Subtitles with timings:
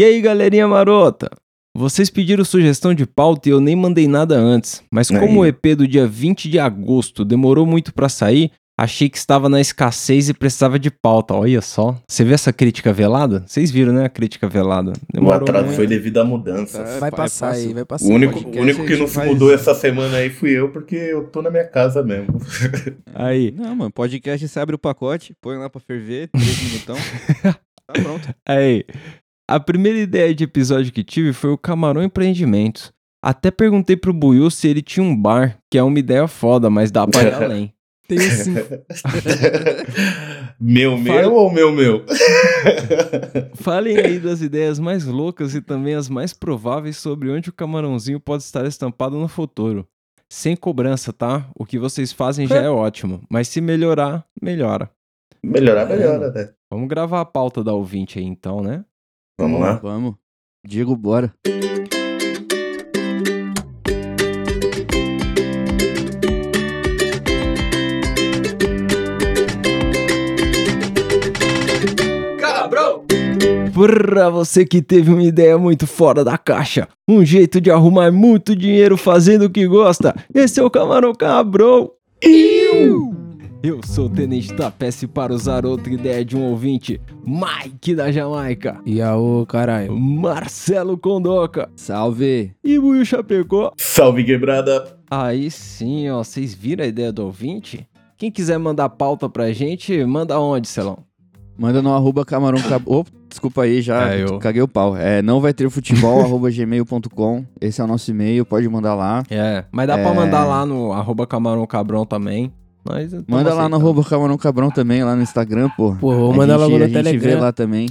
[0.00, 1.28] E aí, galerinha marota?
[1.76, 5.76] Vocês pediram sugestão de pauta e eu nem mandei nada antes, mas como o EP
[5.76, 8.50] do dia 20 de agosto demorou muito pra sair,
[8.80, 11.34] achei que estava na escassez e precisava de pauta.
[11.34, 11.94] Olha só.
[12.08, 13.44] Você vê essa crítica velada?
[13.46, 14.92] Vocês viram, né, a crítica velada?
[14.92, 15.76] O Demorou atraso muito.
[15.76, 16.96] foi devido a mudanças.
[16.96, 18.06] É, Vai é passar aí, vai passar.
[18.06, 20.96] O único, o único que não se faz- mudou essa semana aí fui eu, porque
[20.96, 22.40] eu tô na minha casa mesmo.
[23.14, 26.96] Aí, Não, mano, podcast você abre o pacote, põe lá pra ferver, três minutão.
[27.92, 28.28] Tá pronto.
[28.46, 28.84] aí.
[29.50, 32.92] A primeira ideia de episódio que tive foi o Camarão Empreendimentos.
[33.20, 36.92] Até perguntei pro Buiu se ele tinha um bar, que é uma ideia foda, mas
[36.92, 37.74] dá pra ir além.
[38.06, 38.54] Tem sim.
[40.60, 42.04] meu, meu Fala- ou meu, meu?
[43.56, 48.20] Falem aí das ideias mais loucas e também as mais prováveis sobre onde o camarãozinho
[48.20, 49.84] pode estar estampado no futuro.
[50.28, 51.50] Sem cobrança, tá?
[51.58, 54.88] O que vocês fazem já é ótimo, mas se melhorar, melhora.
[55.42, 56.50] Melhorar, melhora, né?
[56.70, 58.84] Vamos gravar a pauta da ouvinte aí então, né?
[59.40, 59.80] Vamos lá?
[59.82, 60.14] Vamos.
[60.66, 61.32] Diego, bora.
[73.72, 78.54] Pra você que teve uma ideia muito fora da caixa, um jeito de arrumar muito
[78.54, 81.90] dinheiro fazendo o que gosta, esse é o Camarão Cabrão.
[82.22, 83.29] Iu!
[83.62, 88.80] Eu sou o Tenente Tapece para usar outra ideia de um ouvinte, Mike da Jamaica,
[88.86, 89.94] E aô, caralho.
[89.98, 92.52] Marcelo Condoca Salve.
[92.64, 93.72] e Buiu Chapecó.
[93.76, 94.98] Salve, quebrada!
[95.10, 97.86] Aí sim, ó, vocês viram a ideia do ouvinte?
[98.16, 100.98] Quem quiser mandar pauta pra gente, manda onde, Celão?
[101.58, 102.82] Manda no arroba camarão cab...
[102.86, 104.96] Oh, desculpa aí, já É, eu- caguei o pau.
[104.96, 107.44] É, não vai ter futebol, arroba gmail.com.
[107.60, 109.22] Esse é o nosso e-mail, pode mandar lá.
[109.30, 110.14] É, mas dá pra É.
[110.14, 112.50] mandar lá no arroba Camarão Cabrão também.
[112.84, 113.76] Nós tamo Manda lá no aceitando.
[113.76, 115.94] arroba camarão cabrão também, lá no Instagram, pô.
[115.96, 117.40] Pô, vou A mandar gente- logo no A gente vê Telegram.
[117.40, 117.88] lá também.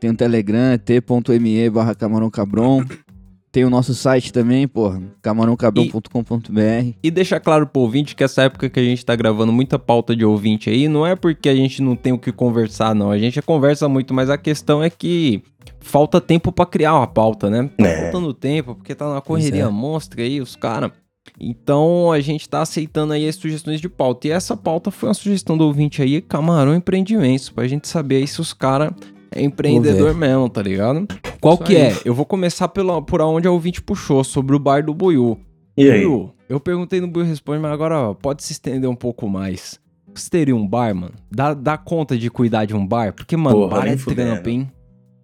[0.00, 2.84] Tem o Telegram, t.me barra camarão cabron.
[3.50, 6.92] Tem o nosso site também, pô, camarãocabrão.com.br.
[7.02, 10.14] E deixar claro pro ouvinte que essa época que a gente tá gravando muita pauta
[10.14, 13.10] de ouvinte aí, não é porque a gente não tem o que conversar, não.
[13.10, 15.42] A gente conversa muito, mas a questão é que
[15.80, 17.68] falta tempo pra criar uma pauta, né?
[17.76, 18.02] Tá É.
[18.02, 19.68] faltando tempo, porque tá na correria é.
[19.68, 20.90] monstra aí, os caras.
[21.38, 24.28] Então a gente tá aceitando aí as sugestões de pauta.
[24.28, 28.26] E essa pauta foi uma sugestão do ouvinte aí, Camarão Empreendimentos, pra gente saber aí
[28.26, 28.92] se os caras
[29.30, 31.06] é empreendedor mesmo, tá ligado?
[31.40, 31.82] Qual Isso que aí.
[31.82, 31.96] é?
[32.04, 35.38] Eu vou começar pela, por onde a ouvinte puxou, sobre o bar do Buiú.
[35.76, 36.04] E aí?
[36.04, 39.78] Buiú, eu perguntei no Buiú Responde, mas agora ó, pode se estender um pouco mais.
[40.14, 41.14] Você teria um bar, mano?
[41.30, 43.12] Dá, dá conta de cuidar de um bar?
[43.12, 44.70] Porque, mano, Porra, bar é trampo, hein?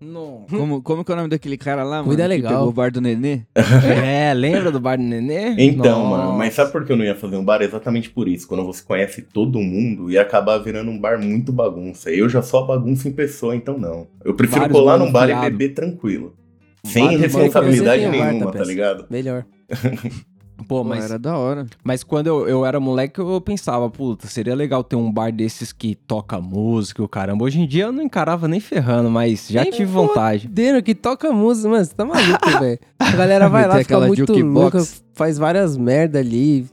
[0.05, 0.45] Não.
[0.51, 2.09] Como, como que é o nome daquele cara lá, mano?
[2.09, 2.53] Cuida que legal.
[2.53, 3.41] pegou o bar do Nenê?
[4.05, 5.55] É, lembra do bar do Nenê?
[5.59, 6.25] Então, Nossa.
[6.25, 7.63] mano, mas sabe por que eu não ia fazer um bar?
[7.63, 8.47] Exatamente por isso.
[8.47, 12.11] Quando você conhece todo mundo, ia acabar virando um bar muito bagunça.
[12.11, 14.07] Eu já sou a bagunça em pessoa, então não.
[14.25, 16.35] Eu prefiro Vários colar num bar e beber tranquilo.
[16.85, 18.27] Sem Vários responsabilidade mano fiado.
[18.29, 19.07] nenhuma, um bar, tá ligado?
[19.09, 19.47] Melhor.
[20.65, 21.67] Pô, Pô, mas, era da hora.
[21.85, 25.73] mas quando eu, eu era moleque, eu pensava, puta, seria legal ter um bar desses
[25.73, 27.45] que toca música, e o caramba.
[27.45, 30.49] Hoje em dia eu não encarava nem ferrando, mas já Nem tive vontade.
[30.49, 32.79] Deno que toca música, mano, você tá maluco, velho.
[32.99, 34.79] A galera vai lá, fica aquela muito louca,
[35.13, 36.67] faz várias merda ali.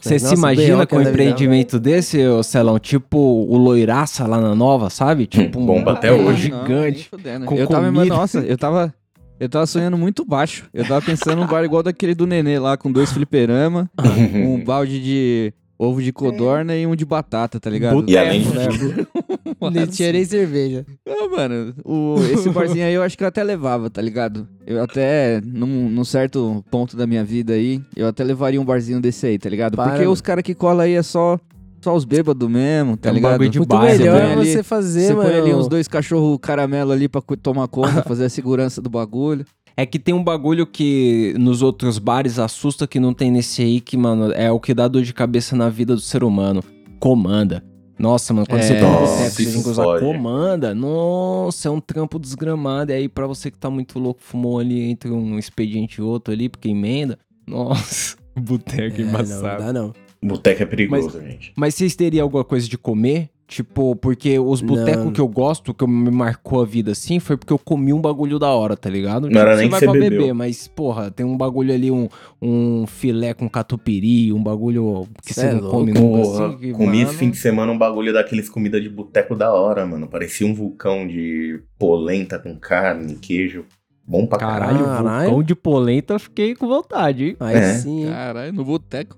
[0.00, 0.86] Você se imagina B.O.
[0.86, 2.78] com um empreendimento desse, ô Celão?
[2.78, 5.26] Tipo o Loiraça lá na Nova, sabe?
[5.34, 6.48] Tipo um Bomba até hoje.
[6.48, 7.08] Não, gigante.
[7.08, 7.44] fudendo.
[7.46, 8.14] com eu tava, comida.
[8.14, 8.94] nossa, eu tava,
[9.38, 10.68] eu tava sonhando muito baixo.
[10.72, 13.90] Eu tava pensando num bar igual daquele do Nenê lá, com dois fliperama,
[14.34, 18.04] um balde de ovo de codorna e um de batata, tá ligado?
[18.08, 18.48] E além de
[20.12, 20.86] nem cerveja.
[21.06, 24.48] Não, mano, o, esse barzinho aí eu acho que eu até levava, tá ligado?
[24.66, 29.00] Eu até, num, num certo ponto da minha vida aí, eu até levaria um barzinho
[29.00, 29.76] desse aí, tá ligado?
[29.76, 30.12] Para, Porque mano.
[30.12, 31.38] os caras que colam aí é só,
[31.84, 33.30] só os bêbados mesmo, tá É um ligado?
[33.32, 34.32] bagulho de Muito bairro, melhor né?
[34.32, 35.28] ali- você fazer, Você mano.
[35.30, 39.44] põe ali uns dois cachorros caramelo ali pra tomar conta, fazer a segurança do bagulho.
[39.76, 43.80] É que tem um bagulho que nos outros bares assusta que não tem nesse aí,
[43.80, 46.62] que, mano, é o que dá dor de cabeça na vida do ser humano.
[47.00, 47.62] Comanda.
[47.98, 50.74] Nossa, mano, quando É, você nossa, boteco, você tem que usar comanda.
[50.74, 52.90] Nossa, é um trampo desgramado.
[52.92, 56.32] E aí, pra você que tá muito louco, fumou ali entre um expediente e outro
[56.32, 57.18] ali, porque emenda.
[57.46, 59.42] Nossa, boteco É, não, embaçado.
[59.62, 59.92] não dá não.
[60.28, 61.52] Boteco é perigoso, gente.
[61.56, 63.30] Mas vocês teriam alguma coisa de comer?
[63.46, 67.52] Tipo, porque os botecos que eu gosto, que me marcou a vida assim, foi porque
[67.52, 69.28] eu comi um bagulho da hora, tá ligado?
[69.28, 70.34] Não era você nem vai que pra você beber, bebeu.
[70.34, 72.08] mas, porra, tem um bagulho ali, um,
[72.40, 76.56] um filé com catupiry, um bagulho que Cê você é não come nunca Porra, assim.
[76.56, 79.84] que, comi esse mano, fim de semana um bagulho daqueles comida de boteco da hora,
[79.84, 80.08] mano.
[80.08, 83.66] Parecia um vulcão de polenta com carne, queijo.
[84.06, 84.78] Bom pra caralho.
[84.78, 85.24] Caralho, Caralho.
[85.28, 87.36] vulcão de polenta, eu fiquei com vontade, hein?
[87.40, 87.74] Aí É.
[87.74, 88.10] sim, hein?
[88.10, 89.16] Caralho, no boteco.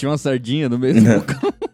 [0.00, 1.00] Tinha uma sardinha no meio do.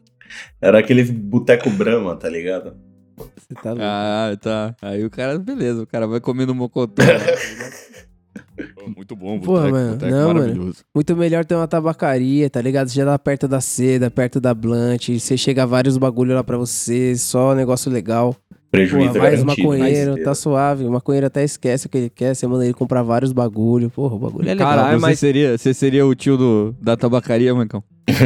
[0.60, 2.76] Era aqueles boteco Brahma, tá ligado?
[3.16, 3.82] Você tá louco.
[3.84, 4.74] Ah, tá.
[4.82, 7.02] Aí o cara, beleza, o cara vai comendo mocotó.
[7.04, 7.12] tá?
[8.74, 10.40] Pô, Muito bom, boteco, mano, boteco não, mano.
[10.40, 10.84] maravilhoso.
[10.94, 12.88] Muito melhor ter uma tabacaria, tá ligado?
[12.88, 16.56] Você já tá perto da seda, perto da blunt, você chega vários bagulho lá pra
[16.56, 18.34] você, só negócio legal.
[18.70, 19.68] Prejuízo Porra, é mais garantido.
[19.68, 20.84] maconheiro, mas- tá suave.
[20.84, 23.88] O maconheiro até esquece o que ele quer, você manda ele comprar vários bagulho.
[23.90, 24.68] Porra, o bagulho é legal.
[24.68, 27.82] Caralho, você, mas- seria, você seria o tio do, da tabacaria, Mancão?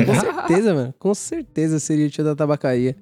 [0.06, 0.94] Com certeza, mano.
[0.98, 2.96] Com certeza seria o tio da tabacaria.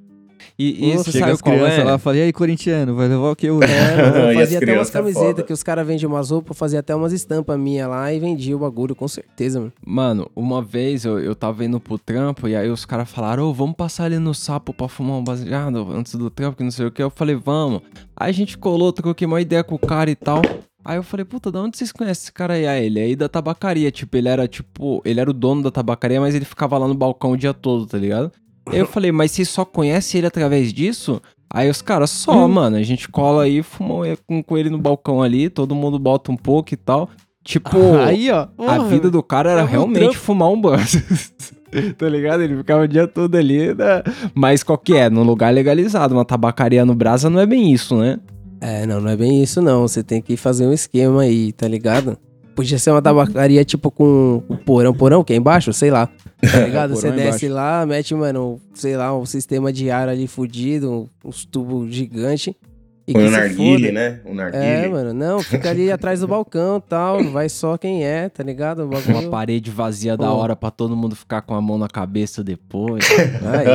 [0.59, 1.85] E, e Nossa, você sabe as qual crianças é?
[1.85, 3.73] lá e fala, e aí, corintiano, vai levar o que hoje?
[3.73, 5.43] É, eu fazia até umas é camisetas foda.
[5.43, 8.59] que os caras vendem umas roupas, fazia até umas estampas minha lá e vendia o
[8.59, 9.73] bagulho, com certeza, mano.
[9.85, 13.53] Mano, uma vez eu, eu tava indo pro trampo e aí os caras falaram, ô,
[13.53, 16.87] vamos passar ali no sapo pra fumar um baseado antes do trampo, que não sei
[16.87, 17.03] o que.
[17.03, 17.83] Eu falei, vamos.
[18.17, 20.43] Aí a gente colou, troquei uma ideia com o cara e tal.
[20.85, 22.67] Aí eu falei, puta, da onde vocês conhecem esse cara aí?
[22.67, 25.71] Aí ele é aí da tabacaria, tipo, ele era tipo, ele era o dono da
[25.71, 28.33] tabacaria, mas ele ficava lá no balcão o dia todo, tá ligado?
[28.73, 31.21] Eu falei, mas vocês só conhecem ele através disso?
[31.53, 35.23] Aí os caras, só, mano, a gente cola aí, fuma com, com ele no balcão
[35.23, 37.09] ali, todo mundo bota um pouco e tal.
[37.43, 38.47] Tipo, Aí, ó.
[38.69, 40.19] a vida do cara era no realmente trampo.
[40.19, 40.85] fumar um banho.
[41.97, 42.43] tá ligado?
[42.43, 43.69] Ele ficava o dia todo ali.
[43.75, 44.03] né?
[44.35, 45.09] Mas qual que é?
[45.09, 46.15] Num lugar legalizado.
[46.15, 48.19] Uma tabacaria no Brasa não é bem isso, né?
[48.61, 49.89] É, não, não é bem isso, não.
[49.89, 52.19] Você tem que fazer um esquema aí, tá ligado?
[52.59, 56.09] Podia ser uma tabacaria, tipo, com o porão, porão, que é embaixo, sei lá.
[56.43, 56.91] Tá ligado?
[56.91, 57.55] Você Porão desce embaixo.
[57.55, 62.53] lá, mete, mano, sei lá, um sistema de ar ali fudido, uns tubos gigantes.
[63.09, 64.21] E Põe se narguile, né?
[64.27, 64.63] Um narguile.
[64.65, 68.43] É, mano, não, fica ali atrás do balcão e tal, vai só quem é, tá
[68.43, 68.81] ligado?
[68.83, 70.35] O Uma parede vazia da Pô.
[70.35, 73.03] hora pra todo mundo ficar com a mão na cabeça depois.
[73.11, 73.67] Aí,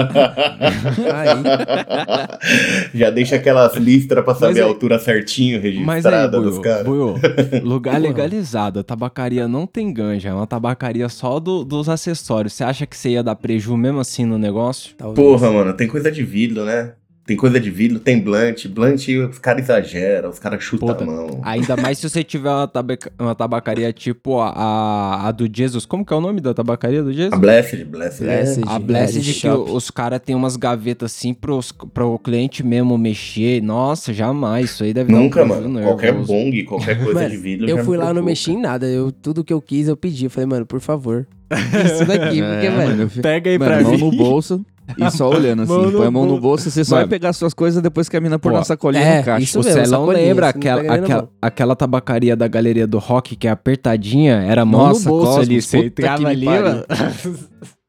[1.11, 2.97] aí.
[2.99, 5.71] Já deixa aquelas listras pra saber Mas a aí- altura certinho Mas aí,
[6.13, 6.85] registrada dos caras.
[6.85, 7.15] Buiu,
[7.63, 8.79] lugar legalizado.
[8.81, 10.29] A tabacaria não tem ganja.
[10.29, 12.53] É uma tabacaria só do- dos acessórios.
[12.53, 14.93] Você acha que você ia dar preju mesmo assim no negócio?
[14.95, 15.15] Talvez.
[15.27, 16.91] Porra, mano, tem coisa de vidro, né?
[17.25, 18.67] Tem coisa de vidro, tem blunt.
[18.67, 21.39] Blunt, os caras exageram, os caras chutam Puta, a mão.
[21.43, 25.85] Ainda mais se você tiver uma, tabaca- uma tabacaria tipo a, a, a do Jesus.
[25.85, 27.31] Como que é o nome da tabacaria do Jesus?
[27.31, 28.23] A Blessed, Blessed.
[28.25, 28.63] é- Blessed.
[28.67, 33.61] A Blessed de que os caras têm umas gavetas assim pros, pro cliente mesmo mexer.
[33.63, 34.71] Nossa, jamais.
[34.71, 35.61] Isso aí deve Nunca, dar um mano.
[35.61, 36.33] prejuízo Qualquer nervoso.
[36.33, 37.69] bong, qualquer coisa Mano, de vidro.
[37.69, 38.85] Eu já fui lá, não mexi em nada.
[38.85, 40.25] Eu, tudo que eu quis, eu pedi.
[40.25, 41.25] Eu falei, mano, por favor.
[41.85, 42.97] Isso daqui, porque, É, velho.
[42.97, 43.97] mano, Pega aí Mano, pra mão mim.
[43.99, 44.65] no bolso
[44.97, 45.91] e só olhando assim.
[45.91, 46.69] Põe a mão no bolso.
[46.69, 47.07] você só Mano.
[47.07, 49.43] vai pegar suas coisas depois que a mina pôr Pô, na sacolinha é, no caixa.
[49.43, 51.29] isso O mesmo, Celão sacolinha, lembra você não aquela, pega nem na aquela, mão.
[51.41, 54.35] aquela tabacaria da galeria do rock que é apertadinha?
[54.41, 55.61] Era mão Nossa, no bolso Cosmos, ali.
[55.61, 56.63] Você puta entrava me ali, pariu.
[56.63, 56.85] mano.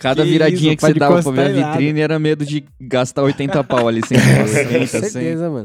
[0.00, 3.22] Cada Que viradinha isso, que você dava pra ver a vitrine era medo de gastar
[3.22, 5.00] 80 pau ali sem Com 80, 100.
[5.10, 5.64] certeza, mano.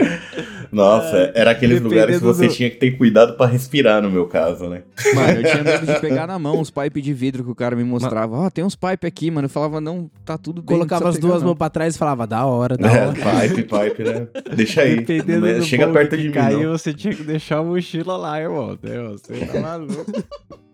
[0.71, 4.27] Nossa, era aqueles lugares que você do- tinha que ter cuidado pra respirar, no meu
[4.27, 4.81] caso, né?
[5.15, 7.75] Mano, eu tinha medo de pegar na mão os pipes de vidro que o cara
[7.75, 8.35] me mostrava.
[8.37, 9.45] Ó, tem uns pipes aqui, mano.
[9.45, 10.75] Eu falava, não, tá tudo bem.
[10.75, 13.47] Colocava as duas mãos pra trás e falava, da hora, da É, hora.
[13.47, 14.27] pipe, pipe, né?
[14.55, 14.97] Deixa aí.
[14.97, 16.77] Dependendo Não é- do Chega perto de mim, caiu, não.
[16.77, 18.77] você tinha que deixar a mochila lá, irmão.
[18.81, 20.05] Você tá maluco.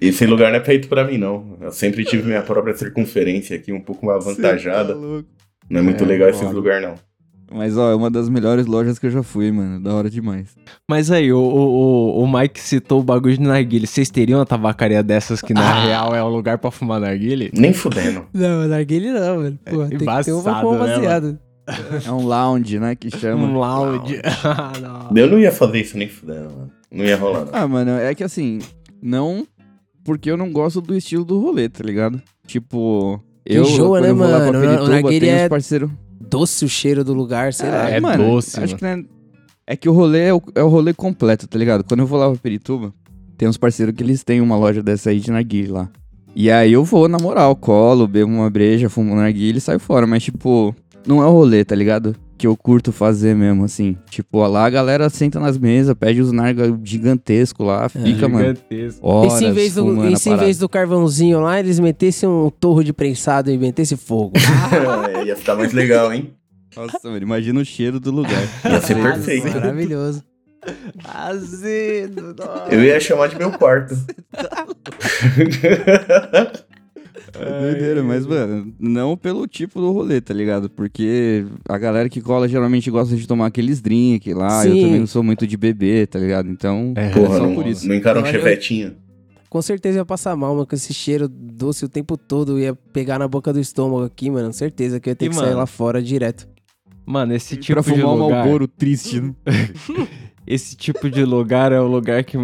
[0.00, 1.56] Esse lugar não é feito pra mim, não.
[1.60, 4.94] Eu sempre tive minha própria circunferência aqui, um pouco mais avantajada.
[4.94, 5.28] Tá louco.
[5.68, 6.94] Não é muito É, legal esses lugares, não.
[7.52, 9.80] Mas, ó, é uma das melhores lojas que eu já fui, mano.
[9.82, 10.56] Da hora demais.
[10.88, 13.86] Mas aí, o, o, o Mike citou o bagulho de narguile.
[13.88, 17.50] Vocês teriam uma tabacaria dessas que na real é um lugar pra fumar narguile?
[17.52, 18.24] Nem fudendo.
[18.32, 19.58] Não, larguei não, mano.
[19.64, 21.38] Pô, tem que ter um embaçado, vapor né, baseado.
[22.06, 23.44] É um lounge, né, que chama.
[23.46, 24.20] Um lounge.
[24.44, 25.16] Ah, não.
[25.16, 26.70] Eu não ia fazer isso nem fudendo, mano.
[26.90, 27.50] Não ia rolar, não.
[27.52, 28.58] Ah, mano, é que assim,
[29.02, 29.46] não
[30.04, 32.20] porque eu não gosto do estilo do rolê, tá ligado?
[32.46, 35.06] Tipo, eu, Enjoa, né, eu vou lá pra mano?
[35.06, 35.90] O é- parceiros...
[36.20, 37.90] Doce o cheiro do lugar, sei lá.
[37.90, 39.04] É mano, doce, Acho que não é...
[39.66, 41.82] é que o rolê é o, é o rolê completo, tá ligado?
[41.82, 42.94] Quando eu vou lá pra Pirituba,
[43.36, 45.90] tem uns parceiros que eles têm uma loja dessa aí de narguile lá.
[46.34, 49.80] E aí eu vou, na moral, colo, bebo uma breja, fumo um narguile e saio
[49.80, 50.06] fora.
[50.06, 52.14] Mas, tipo, não é o rolê, tá ligado?
[52.40, 53.98] Que eu curto fazer mesmo, assim.
[54.08, 58.56] Tipo, ó, lá a galera senta nas mesas, pede os narga gigantesco lá, fica, mano.
[58.56, 59.06] Gigantesco.
[59.06, 62.26] Horas E se em vez do, e se em vez do carvãozinho lá, eles metessem
[62.26, 64.32] um torro de prensado e metessem fogo?
[65.14, 66.32] É, ia ficar mais legal, hein?
[66.74, 68.42] Nossa, mano, imagina o cheiro do lugar.
[68.64, 69.50] Ia ser Nossa, perfeito.
[69.50, 70.24] Maravilhoso.
[71.04, 72.74] Azedo, nossa.
[72.74, 73.94] Eu ia chamar de meu quarto.
[77.38, 80.68] É doideira, mas, mano, não pelo tipo do rolê, tá ligado?
[80.70, 84.64] Porque a galera que cola geralmente gosta de tomar aqueles drink lá.
[84.66, 84.82] Eu Sim.
[84.82, 86.48] também não sou muito de beber, tá ligado?
[86.50, 87.86] Então, É, Porra, só não, por isso.
[87.88, 88.94] não encara um Eu- chevetinho.
[89.48, 92.58] Com certeza ia passar mal, mano, com esse cheiro doce o tempo todo.
[92.58, 94.52] Ia pegar na boca do estômago aqui, mano.
[94.52, 96.48] Certeza que eu ia ter E, que sair mano, lá fora direto.
[97.04, 98.44] Mano, esse tipo pra de fumar um lugar...
[98.44, 99.34] Malboro triste, né?
[100.46, 102.36] esse tipo de lugar é o lugar que.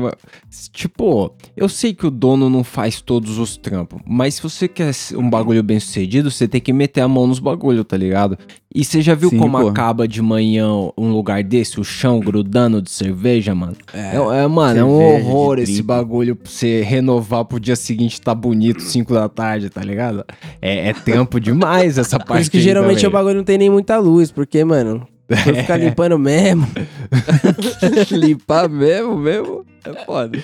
[0.72, 4.92] Tipo, eu sei que o dono não faz todos os trampos, mas se você quer
[5.14, 8.38] um bagulho bem sucedido, você tem que meter a mão nos bagulho, tá ligado?
[8.74, 12.82] E você já viu Sim, como acaba de manhã um lugar desse, o chão grudando
[12.82, 13.76] de cerveja, mano?
[13.92, 18.34] É, é, mano, é um horror esse bagulho pra você renovar pro dia seguinte tá
[18.34, 20.24] bonito, 5 da tarde, tá ligado?
[20.60, 22.28] É, é tempo demais essa parte.
[22.28, 23.08] Por isso que geralmente também.
[23.08, 26.66] o bagulho não tem nem muita luz, porque, mano, por ficar limpando mesmo.
[28.10, 30.38] Limpar mesmo, mesmo, é foda.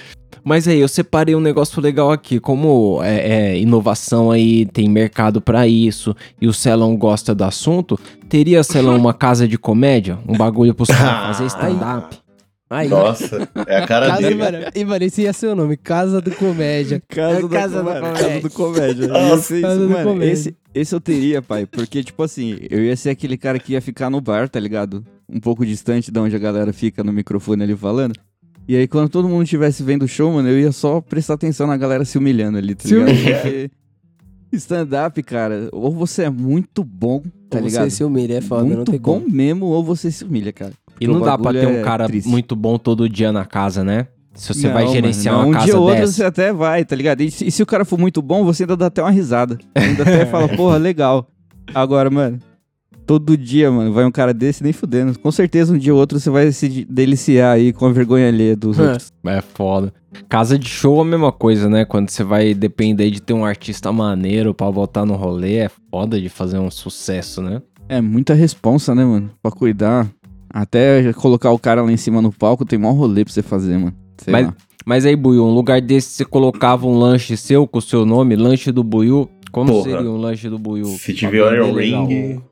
[0.44, 2.40] Mas aí, eu separei um negócio legal aqui.
[2.40, 7.98] Como é, é inovação aí, tem mercado pra isso, e o Celão gosta do assunto,
[8.28, 10.18] teria, Celão, uma casa de comédia?
[10.26, 12.22] Um bagulho pros caras fazer stand-up?
[12.73, 14.35] Aí, Nossa, é a cara casa, dele.
[14.37, 17.02] mano, e, mano, esse ia ser o nome, Casa do Comédia.
[17.07, 18.23] Casa, Casa do, do mano, Comédia.
[18.29, 19.09] Casa do Comédia.
[19.09, 20.05] Nossa, ser isso, Casa do mano.
[20.05, 20.33] Comédia.
[20.33, 21.67] Esse, esse eu teria, pai.
[21.67, 25.05] Porque, tipo assim, eu ia ser aquele cara que ia ficar no bar, tá ligado?
[25.29, 28.14] Um pouco distante de onde a galera fica no microfone ali falando.
[28.67, 31.67] E aí, quando todo mundo estivesse vendo o show, mano, eu ia só prestar atenção
[31.67, 33.07] na galera se humilhando ali, tá ligado?
[33.43, 33.71] Porque
[34.52, 37.85] stand-up, cara, ou você é muito bom, tá Ou ligado?
[37.91, 39.31] Você se humilha, é foda, não muito tem bom como.
[39.35, 40.73] mesmo, ou você se humilha, cara.
[41.04, 42.28] E não dá pra ter um é cara triste.
[42.28, 44.06] muito bom todo dia na casa, né?
[44.35, 46.52] Se você Não, vai mano, gerenciar não, uma um casa dia ou outro você até
[46.54, 47.21] vai, tá ligado?
[47.21, 49.59] E se, e se o cara for muito bom, você ainda dá até uma risada.
[49.76, 51.28] Ainda até fala, porra, legal.
[51.75, 52.38] Agora, mano,
[53.06, 55.18] todo dia, mano, vai um cara desse nem fudendo.
[55.18, 58.28] Com certeza um dia ou outro você vai se de- deliciar aí com a vergonha
[58.28, 58.82] alheia dos É.
[58.92, 59.12] outros.
[59.26, 59.92] É foda.
[60.30, 61.85] Casa de show é a mesma coisa, né?
[61.85, 66.18] Quando você vai depender de ter um artista maneiro pra botar no rolê, é foda
[66.18, 67.61] de fazer um sucesso, né?
[67.88, 69.30] É muita responsa, né, mano?
[69.42, 70.09] Pra cuidar.
[70.52, 73.78] Até colocar o cara lá em cima no palco, tem maior rolê pra você fazer,
[73.78, 73.94] mano.
[74.18, 74.54] Sei Mas- lá.
[74.85, 78.35] Mas aí, Buiu, um lugar desse você colocava um lanche seu com o seu nome,
[78.35, 79.28] lanche do Buiu.
[79.52, 79.85] Como Porra.
[79.85, 80.87] seria um lanche do Buiu?
[80.87, 82.42] Se tiver onion ring,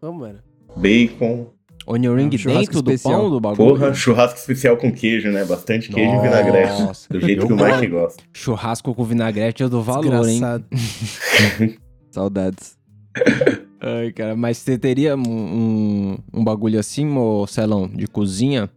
[0.77, 1.47] bacon,
[1.87, 3.21] Onion ring Um churrasco dentro do especial.
[3.23, 3.71] pão do bagulho?
[3.71, 5.45] porra, churrasco especial com queijo, né?
[5.45, 6.83] Bastante queijo e vinagrete.
[6.83, 8.23] Nossa, Do jeito eu que o Mike gosta.
[8.33, 10.41] Churrasco com vinagrete eu dou valor, hein?
[10.41, 10.65] Desgraçado.
[12.13, 12.77] Saudades.
[13.81, 18.69] Ai, cara, mas você teria um, um, um bagulho assim, ô Celão, de cozinha?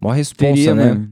[0.00, 0.84] Mó responsa, Teria, né?
[0.86, 1.10] mano.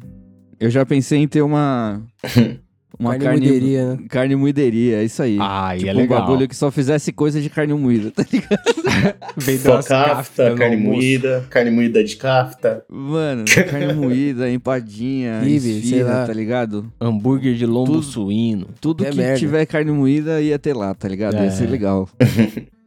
[0.59, 2.02] Eu já pensei em ter uma.
[2.99, 3.40] Uma Carne carne.
[3.47, 3.99] moederia, né?
[4.09, 5.37] Carne moederia, é isso aí.
[5.40, 6.21] Ah, e tipo é um legal.
[6.21, 8.59] bagulho que só fizesse coisa de carne moída, tá ligado?
[9.38, 10.97] Vem Só no carne almoço.
[10.97, 12.85] moída, carne moída de kafta.
[12.88, 16.26] Mano, carne moída, empadinha, esfirra, lá.
[16.26, 16.90] tá ligado?
[17.00, 18.02] Hambúrguer de lombo Tudo.
[18.02, 18.66] suíno.
[18.80, 19.38] Tudo É que merda.
[19.38, 21.37] tiver carne moída ia ter lá, tá ligado?
[21.37, 21.45] É.
[21.45, 22.09] Ia ser legal.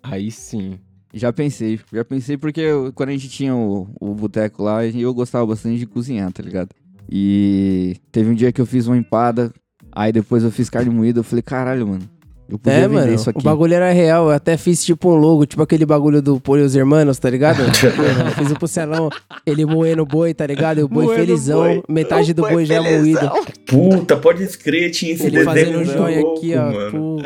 [0.04, 0.80] Aí sim.
[1.14, 5.14] Já pensei, já pensei porque eu- quando a gente tinha o, o boteco lá, eu
[5.14, 6.70] gostava bastante de cozinhar, tá ligado?
[7.10, 9.52] E teve um dia que eu fiz uma empada,
[9.92, 12.10] aí depois eu fiz carne moída, eu falei, caralho, mano,
[12.54, 13.40] eu podia É, vender mano, isso aqui.
[13.40, 14.26] o bagulho era real.
[14.26, 17.62] Eu até fiz tipo um logo, tipo aquele bagulho do Polho os Hermanos, tá ligado?
[17.64, 19.10] Eu fiz o Pucelão,
[19.46, 20.80] ele moendo o boi, tá ligado?
[20.80, 21.84] E o boi Moendo felizão, boi.
[21.90, 23.30] metade do O boi já felizão.
[23.30, 23.52] moído.
[23.66, 26.72] Puta, pode escrever, tinha esse Ele desenho fazendo um joia louco, aqui, ó.
[26.72, 26.92] mano.
[26.92, 27.18] pô.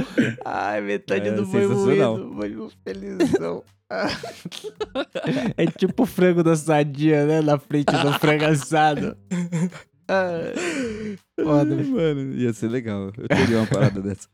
[0.46, 2.18] Ai, metade É, do boi sensacional.
[2.18, 3.64] boi felizão.
[5.58, 7.42] é tipo o frango da sadia, né?
[7.42, 9.16] Na frente do frango assado.
[11.44, 13.12] Foda, mano, ia ser legal.
[13.18, 14.28] Eu teria uma parada dessa.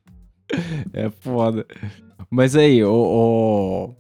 [0.94, 1.66] É foda.
[2.30, 3.96] Mas aí, o,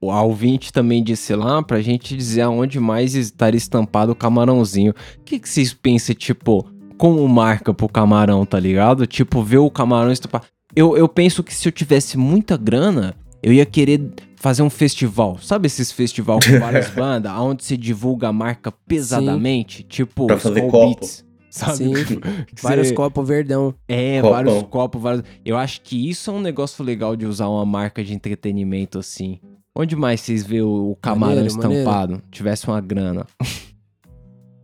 [0.00, 4.92] o, o ouvinte também disse lá pra gente dizer aonde mais estaria estampado o camarãozinho.
[5.18, 6.66] O que, que vocês pensam, tipo,
[6.96, 9.06] como marca pro camarão, tá ligado?
[9.06, 10.46] Tipo, ver o camarão estampado.
[10.74, 15.38] Eu, eu penso que se eu tivesse muita grana, eu ia querer fazer um festival.
[15.40, 19.82] Sabe esses festival com várias bandas, onde se divulga a marca pesadamente?
[19.82, 21.00] Tipo, Pra fazer copo.
[21.00, 21.76] Beats, Sabe?
[22.06, 22.20] Sim,
[22.62, 23.74] vários cê- copos verdão.
[23.88, 24.30] é, Copão.
[24.36, 25.24] vários copos, vários.
[25.44, 29.40] Eu acho que isso é um negócio legal de usar uma marca de entretenimento assim.
[29.74, 32.22] Onde mais vocês vê o, o camarão Maneiro, estampado?
[32.30, 33.26] Tivesse uma grana.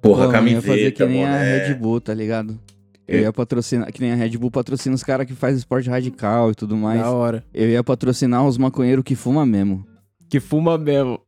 [0.02, 1.38] Porra, Pô, eu ia fazer que camiseta, nem a.
[1.66, 2.59] Red Bull, tá ligado?
[3.09, 3.23] Eu É.
[3.23, 6.55] ia patrocinar, que nem a Red Bull patrocina os caras que faz esporte radical e
[6.55, 7.00] tudo mais.
[7.00, 7.45] Da hora.
[7.55, 9.85] Eu ia patrocinar os maconheiros que fuma mesmo.
[10.28, 11.21] Que fuma mesmo.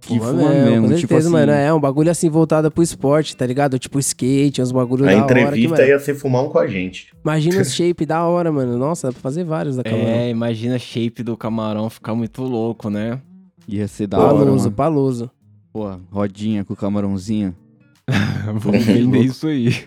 [0.00, 1.30] Que fuma, mesmo, Com tipo certeza, assim.
[1.30, 1.52] mano.
[1.52, 3.78] É um bagulho assim voltado pro esporte, tá ligado?
[3.78, 5.26] Tipo skate, uns bagulho A da hora.
[5.34, 7.12] Que, entrevista mano, ia ser fumar um com a gente.
[7.22, 8.78] Imagina os shape da hora, mano.
[8.78, 10.08] Nossa, dá pra fazer vários da camarão.
[10.08, 13.20] É, imagina a shape do camarão ficar muito louco, né?
[13.68, 15.30] Ia ser da hora, Paloso, paloso.
[15.72, 17.54] Pô, rodinha com camarãozinho.
[18.58, 19.84] Vamos vender isso aí.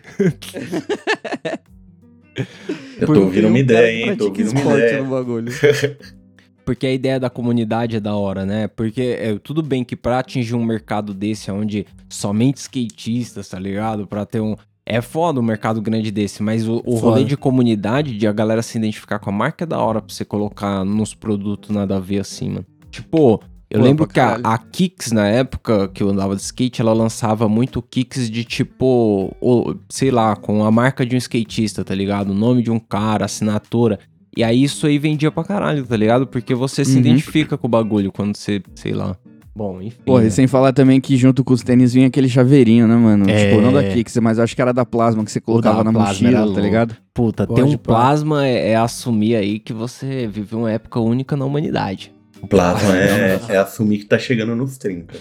[3.00, 4.16] Eu tô que ouvindo um uma ideia, hein?
[4.16, 5.04] Tô ouvindo uma esporte ideia.
[5.04, 5.52] no bagulho.
[6.66, 8.68] Porque a ideia da comunidade é da hora, né?
[8.68, 14.08] Porque é, tudo bem que pra atingir um mercado desse, onde somente skatistas, tá ligado?
[14.08, 14.56] Pra ter um.
[14.86, 18.62] É foda um mercado grande desse, mas o, o rolê de comunidade, de a galera
[18.62, 22.00] se identificar com a marca é da hora pra você colocar nos produtos nada a
[22.02, 22.66] ver assim, mano.
[22.92, 26.82] Tipo, Eu Pô, lembro que a, a Kicks, na época que eu andava de skate,
[26.82, 31.84] ela lançava muito Kicks de tipo, o- sei lá, com a marca de um skatista,
[31.84, 32.32] tá ligado?
[32.32, 34.00] O nome de um cara, assinatura.
[34.36, 36.26] E aí isso aí vendia pra caralho, tá ligado?
[36.26, 37.00] Porque você se Uhum.
[37.00, 39.16] identifica com o bagulho quando você, sei lá.
[39.56, 40.02] Bom, enfim.
[40.04, 40.28] Porra, né?
[40.30, 43.30] e sem falar também que junto com os tênis vinha aquele chaveirinho, né, mano?
[43.30, 43.50] É.
[43.50, 45.92] Tipo, não da Kicks, mas eu acho que era da Plasma que você colocava na
[45.92, 46.98] mochila, tá ligado?
[47.14, 51.38] Puta, Pode ter um plasma é, é assumir aí que você viveu uma época única
[51.38, 52.12] na humanidade.
[52.42, 55.14] O plasma é, é assumir que tá chegando nos 30.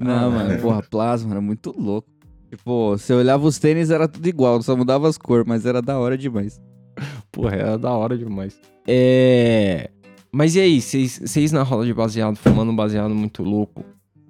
[0.00, 2.08] Não, mano, porra, Plasma era muito louco.
[2.48, 5.98] Tipo, você olhava os tênis, era tudo igual, só mudava as cores, mas era da
[5.98, 6.58] hora demais.
[7.30, 8.58] Porra, era da hora demais.
[8.86, 9.90] É.
[10.32, 13.84] Mas e aí, vocês na roda de baseado, fumando um baseado muito louco,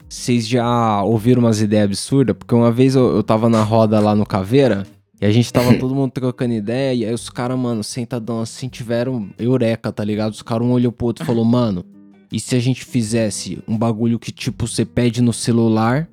[0.08, 2.36] vocês já ouviram umas ideias absurdas?
[2.36, 4.86] Porque uma vez eu, eu tava na roda lá no Caveira
[5.20, 8.68] e a gente tava todo mundo trocando ideia e aí os caras, mano, sentadão assim,
[8.68, 10.32] tiveram eureka, tá ligado?
[10.32, 11.84] Os caras um olhou pro outro e falou, mano,
[12.32, 16.08] e se a gente fizesse um bagulho que tipo, você pede no celular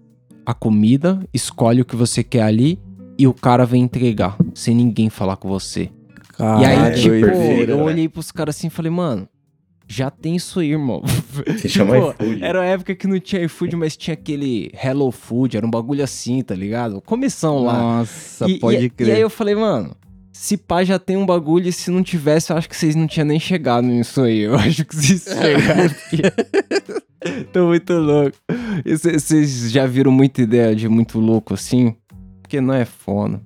[0.46, 2.80] a comida, escolhe o que você quer ali
[3.18, 5.90] e o cara vem entregar, sem ninguém falar com você.
[6.40, 6.96] E aí, Caralho.
[6.96, 9.28] tipo, doideira, eu olhei pros caras assim e falei, mano,
[9.88, 11.02] já tem isso aí, irmão.
[11.60, 12.44] Se chama Tipo, iFood.
[12.44, 16.04] Era a época que não tinha iFood, mas tinha aquele Hello Food, era um bagulho
[16.04, 17.02] assim, tá ligado?
[17.02, 17.74] Comissão lá.
[17.74, 19.08] Nossa, E- pode e, crer.
[19.08, 19.96] E aí eu falei, mano,
[20.32, 23.08] se pá já tem um bagulho e se não tivesse, eu acho que vocês não
[23.08, 24.42] tinham nem chegado nisso aí.
[24.46, 26.22] Eu acho que vocês chegaram aqui.
[27.52, 28.38] Tô muito louco.
[29.00, 31.96] Cê- Vocês já viram muita ideia de muito louco assim?
[32.42, 33.42] Porque não é foda.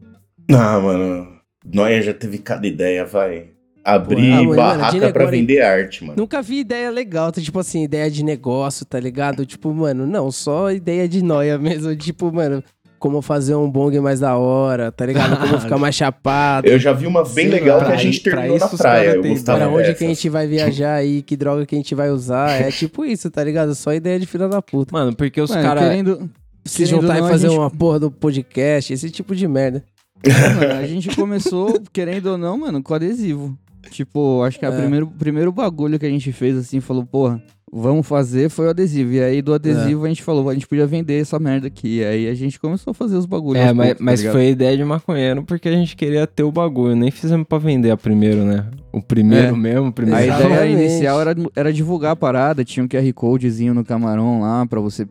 [0.49, 1.27] Não, mano.
[1.65, 3.45] Noia já teve cada ideia, vai.
[3.83, 6.13] Abrir Ah, mano, barraca de pra vender arte, mano.
[6.15, 7.41] Nunca vi ideia legal, tá?
[7.41, 9.43] tipo assim, ideia de negócio, tá ligado?
[9.43, 11.95] Tipo, mano, não, só ideia de noia mesmo.
[11.95, 12.63] Tipo, mano,
[12.99, 15.35] como fazer um bong mais da hora, tá ligado?
[15.39, 16.67] Como ficar mais chapado.
[16.67, 19.15] Eu já vi uma bem Sei legal que a gente terminou na praia.
[19.15, 21.95] Eu gostava Pra onde que a gente vai viajar aí, que droga que a gente
[21.95, 22.51] vai usar.
[22.61, 23.73] É tipo isso, tá ligado?
[23.73, 24.91] Só ideia de filha da puta.
[24.93, 25.85] Mano, porque os caras.
[25.85, 26.29] querendo,
[26.63, 29.83] Se juntar e não, a fazer gente- uma porra do podcast, esse tipo de merda.
[30.27, 33.57] Mano, a gente começou, querendo ou não, mano, com adesivo.
[33.89, 34.77] Tipo, acho que o É.
[34.79, 37.41] primeiro, primeiro bagulho que a gente fez assim, falou, porra,
[37.73, 39.13] vamos fazer foi o adesivo.
[39.13, 41.97] E aí do adesivo a gente falou, a gente podia vender essa merda aqui.
[41.97, 43.61] E aí a gente começou a fazer os bagulhos.
[43.61, 44.33] É, mas, poucos, tá mas ligado?
[44.33, 46.95] foi a ideia de maconheiro porque a gente queria ter o bagulho.
[46.95, 48.67] Nem fizemos pra vender a primeiro, né?
[48.93, 49.57] O primeiro É.
[49.57, 50.19] mesmo, o primeiro.
[50.19, 50.73] A ideia Exatamente.
[50.83, 55.07] inicial era, era divulgar a parada, tinha um QR Codezinho no camarão lá pra você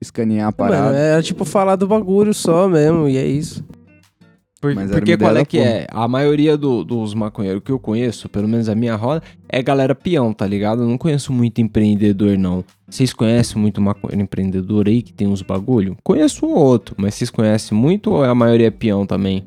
[0.00, 0.96] escanear a Mano, parada.
[0.96, 3.64] era tipo falar do bagulho só mesmo, e é isso.
[4.60, 5.86] Por- porque qual é que é?
[5.90, 9.94] A maioria do- dos maconheiros que eu conheço, pelo menos a minha roda, é galera
[9.94, 10.82] peão, tá ligado?
[10.82, 12.64] Eu não conheço muito empreendedor, não.
[12.88, 15.96] Vocês conhecem muito maconheiro empreendedor aí que tem uns bagulho?
[16.02, 19.46] Conheço um ou outro, mas vocês conhecem muito ou a maioria é peão também?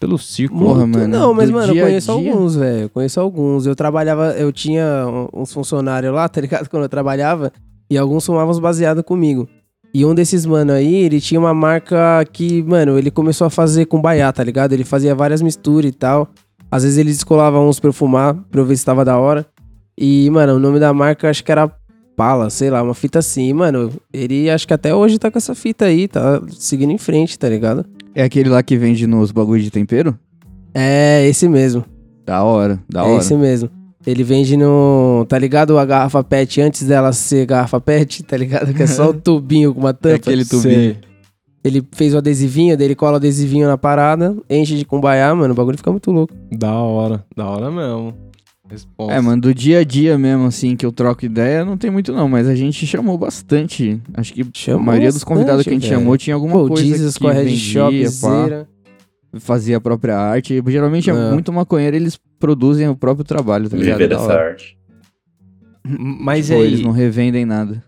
[0.00, 0.64] Pelo círculo.
[0.66, 2.82] Porra, mano, Não, mas, do mano, eu conheço alguns, velho.
[2.82, 3.66] Eu conheço alguns.
[3.66, 6.68] Eu trabalhava, eu tinha um- uns funcionários lá, tá ligado?
[6.68, 7.52] Quando eu trabalhava,
[7.90, 9.48] e alguns fumavam os baseados comigo.
[9.98, 13.86] E um desses mano aí, ele tinha uma marca que, mano, ele começou a fazer
[13.86, 14.72] com baiá, tá ligado?
[14.72, 16.28] Ele fazia várias misturas e tal.
[16.70, 19.44] Às vezes ele descolava uns pra eu fumar, pra eu ver se tava da hora.
[19.98, 21.68] E, mano, o nome da marca acho que era
[22.14, 23.48] Pala, sei lá, uma fita assim.
[23.48, 26.98] E, mano, ele acho que até hoje tá com essa fita aí, tá seguindo em
[26.98, 27.84] frente, tá ligado?
[28.14, 30.16] É aquele lá que vende nos bagulhos de tempero?
[30.72, 31.84] É, esse mesmo.
[32.24, 33.18] Da hora, da é hora.
[33.18, 33.68] esse mesmo.
[34.06, 35.26] Ele vende no.
[35.28, 35.78] Tá ligado?
[35.78, 38.72] A garrafa PET antes dela ser garrafa PET, tá ligado?
[38.72, 40.14] Que é só o tubinho com uma tampa.
[40.14, 40.96] É aquele tubinho.
[41.64, 45.52] Ele fez o adesivinho, daí ele cola o adesivinho na parada, enche de cumbaiá, mano.
[45.52, 46.32] O bagulho fica muito louco.
[46.52, 48.14] Da hora, da hora mesmo.
[48.70, 49.12] Responsa.
[49.12, 52.12] É, mano, do dia a dia mesmo, assim, que eu troco ideia, não tem muito
[52.12, 54.00] não, mas a gente chamou bastante.
[54.14, 55.98] Acho que Chamou a maioria dos bastante, convidados que a gente velho.
[56.00, 58.68] chamou tinha alguma Pô, o coisa Jesus que com a Red vendia, pá, Zera.
[59.38, 60.62] Fazia a própria arte.
[60.66, 61.30] Geralmente é É.
[61.32, 63.98] muito maconheiro, eles produzem o próprio trabalho, tá ligado?
[63.98, 64.78] Viver É da dessa arte.
[65.84, 66.66] Mas Tipo, aí.
[66.66, 67.82] eles não revendem nada.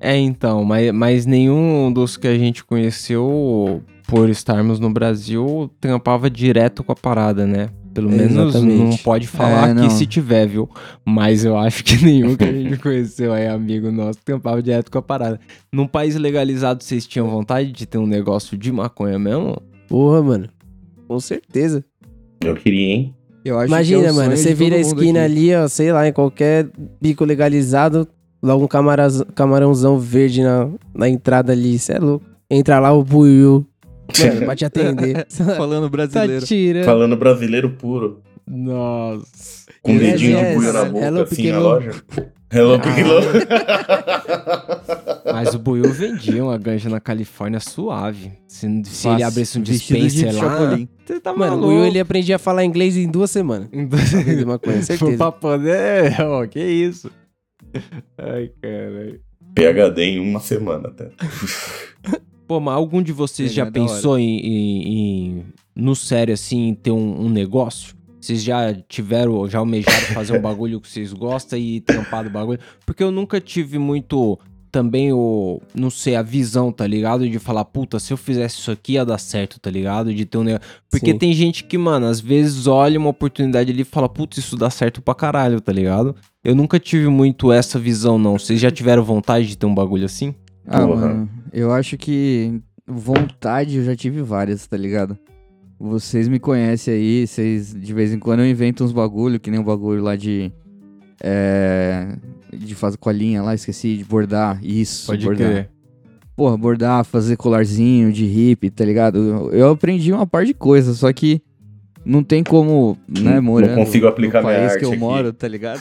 [0.00, 6.28] É, então, mas, mas nenhum dos que a gente conheceu, por estarmos no Brasil, trampava
[6.28, 7.68] direto com a parada, né?
[7.94, 8.78] Pelo menos Exatamente.
[8.82, 9.90] não pode falar É, aqui não.
[9.90, 10.68] se tiver, viu?
[11.04, 14.98] Mas eu acho que nenhum que a gente conheceu aí, amigo nosso, trampava direto com
[14.98, 15.38] a parada.
[15.72, 19.60] Num país legalizado, vocês tinham vontade de ter um negócio de maconha mesmo?
[19.88, 20.48] Porra, mano.
[21.12, 21.84] Com certeza.
[22.42, 23.14] Eu queria, hein?
[23.44, 25.32] Eu acho que é Imagina, mano, você vira a esquina aqui.
[25.32, 26.68] ali, ó, sei lá, em qualquer
[27.00, 28.08] bico legalizado,
[28.42, 32.24] logo um camaraz- camarãozão verde na, na entrada ali, cê é louco.
[32.50, 33.66] Entra lá o buiu,
[34.18, 35.26] mano, pra te atender.
[35.58, 36.46] Falando tá brasileiro.
[36.46, 36.84] tirando.
[36.86, 38.22] Falando brasileiro puro.
[38.48, 39.66] Nossa.
[39.82, 41.90] Com um Yes, dedinho de buio na boca, Hello, assim, na loja.
[42.50, 42.82] Hello, Ah.
[45.32, 48.32] Mas o Buiu vendia uma ganja na Califórnia suave.
[48.46, 50.88] Se, se ele abrisse um Vestido de dispenser lá, Chapolin.
[51.04, 53.68] você tá Mano, o buiu ele aprendia a falar inglês em duas semanas.
[53.72, 55.16] Vender maconha, Foi certeza.
[55.16, 56.20] pra poder.
[56.20, 57.10] Ó, que isso.
[58.18, 59.20] Ai, caralho.
[59.54, 61.10] PHD em uma semana até.
[62.46, 63.72] Pô, mas algum de vocês já é hora.
[63.72, 67.94] pensou em, em- em- no sério, assim, em ter um, um negócio?
[68.20, 72.58] Vocês já tiveram, já almejaram fazer um bagulho que vocês gostam e trampar do bagulho?
[72.86, 74.38] Porque eu nunca tive muito
[74.72, 77.28] também o, não sei, a visão, tá ligado?
[77.28, 80.12] De falar, puta, se eu fizesse isso aqui ia dar certo, tá ligado?
[80.14, 80.66] De ter um negócio.
[80.90, 81.18] Porque Sim.
[81.18, 84.70] tem gente que, mano, às vezes olha uma oportunidade ali e fala, putz, isso dá
[84.70, 86.16] certo pra caralho, tá ligado?
[86.42, 88.38] Eu nunca tive muito essa visão, não.
[88.38, 90.34] Vocês já tiveram vontade de ter um bagulho assim?
[90.66, 91.08] Ah, Porra.
[91.08, 95.18] mano, eu acho que vontade eu já tive várias, tá ligado?
[95.78, 99.60] Vocês me conhecem aí, vocês de vez em quando eu invento uns bagulho, que nem
[99.60, 100.50] um bagulho lá de.
[101.22, 102.16] É.
[102.52, 104.58] De fazer colinha lá, esqueci, de bordar.
[104.62, 105.68] Isso, bordar.
[106.36, 109.18] Porra, bordar, fazer colarzinho de hippie, tá ligado?
[109.18, 111.40] Eu, eu aprendi uma par de coisas, só que
[112.04, 114.98] não tem como, né, Não morando consigo aplicar no país que eu aqui.
[114.98, 115.80] moro, tá ligado?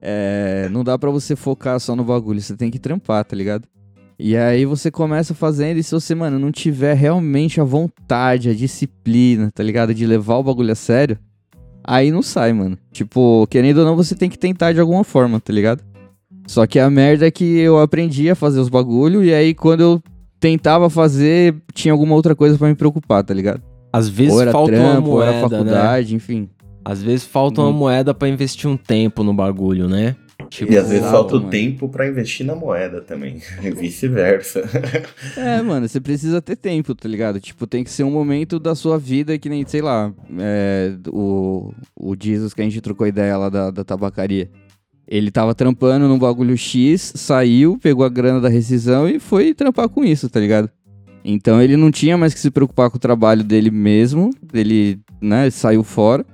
[0.00, 3.66] É, não dá pra você focar só no bagulho, você tem que trampar, tá ligado?
[4.18, 8.54] E aí você começa fazendo e se você, mano, não tiver realmente a vontade, a
[8.54, 9.92] disciplina, tá ligado?
[9.94, 11.18] De levar o bagulho a sério,
[11.94, 12.76] aí não sai, mano.
[12.92, 15.82] Tipo, querendo ou não, você tem que tentar de alguma forma, tá ligado?
[16.46, 19.80] Só que a merda é que eu aprendi a fazer os bagulho e aí quando
[19.82, 20.02] eu
[20.40, 23.62] tentava fazer, tinha alguma outra coisa pra me preocupar, tá ligado?
[23.92, 25.56] Às vezes ou era falta trampo, uma ou era moeda, né?
[25.58, 26.48] faculdade, enfim.
[26.84, 27.74] Às vezes falta uma Uhum.
[27.76, 30.16] moeda pra investir um tempo no bagulho, né?
[30.50, 33.40] Tipo, E às vezes falta o tempo pra investir na moeda também.
[33.62, 34.68] E vice-versa.
[35.36, 37.40] É, mano, você precisa ter tempo, tá ligado?
[37.40, 41.72] Tipo, tem que ser um momento da sua vida que nem, sei lá, é, o,
[41.94, 44.50] o Jesus que a gente trocou ideia lá da, da tabacaria.
[45.06, 49.88] Ele tava trampando num bagulho X, saiu, pegou a grana da rescisão e foi trampar
[49.88, 50.68] com isso, tá ligado?
[51.24, 55.48] Então ele não tinha mais que se preocupar com o trabalho dele mesmo, ele, né,
[55.50, 56.24] saiu fora.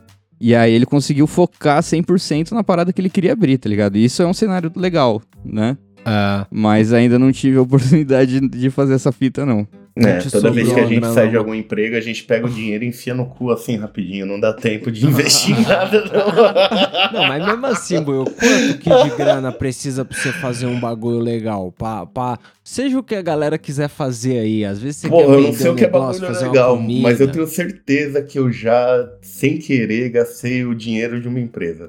[0.40, 3.96] E aí ele conseguiu focar 100% na parada que ele queria abrir, tá ligado?
[3.96, 5.76] E isso é um cenário legal, né?
[6.06, 9.66] É, Mas ainda não tive a oportunidade de fazer essa fita, não.
[9.98, 12.84] É, toda vez que a gente sai de algum emprego, a gente pega o dinheiro
[12.84, 14.26] e enfia no cu assim rapidinho.
[14.26, 17.20] Não dá tempo de investir em nada, não.
[17.20, 21.18] Não, mas mesmo assim, Buiu, quanto que de grana precisa pra você fazer um bagulho
[21.18, 21.72] legal?
[21.72, 24.66] Pra, pra- seja o que a galera quiser fazer aí.
[24.66, 27.28] Às vezes você Pô, quer eu não sei o que é bagulho legal, mas eu
[27.28, 31.88] tenho certeza que eu já, sem querer, gastei o dinheiro de uma empresa.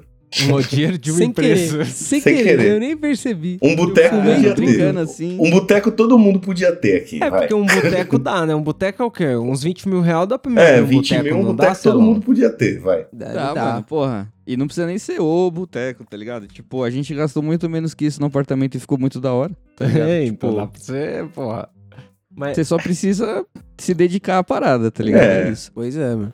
[0.50, 1.72] Um dinheiro de uma sem empresa.
[1.78, 1.86] querer.
[1.86, 2.72] Sem, Sem querer, querer.
[2.74, 3.58] eu nem percebi.
[3.62, 4.98] Um boteco podia ter.
[4.98, 5.36] assim.
[5.40, 7.40] Um boteco todo mundo podia ter aqui, É, vai.
[7.40, 8.54] porque um boteco dá, né?
[8.54, 9.36] Um boteco é o quê?
[9.36, 11.74] Uns 20 mil reais dá pra me É, um 20 boteco, mil, um boteco dá,
[11.74, 13.06] todo mundo podia ter, vai.
[13.12, 13.64] Dá, Tá, dá.
[13.72, 14.32] mano, porra.
[14.46, 16.46] E não precisa nem ser o boteco, tá ligado?
[16.46, 19.52] Tipo, a gente gastou muito menos que isso no apartamento e ficou muito da hora.
[19.76, 20.08] Tá ligado?
[20.08, 21.68] É, tipo, então dá pra você, porra.
[22.34, 23.44] Mas, você só precisa
[23.76, 25.22] se dedicar à parada, tá ligado?
[25.22, 25.48] É.
[25.48, 25.72] É isso.
[25.74, 26.32] Pois é, mano.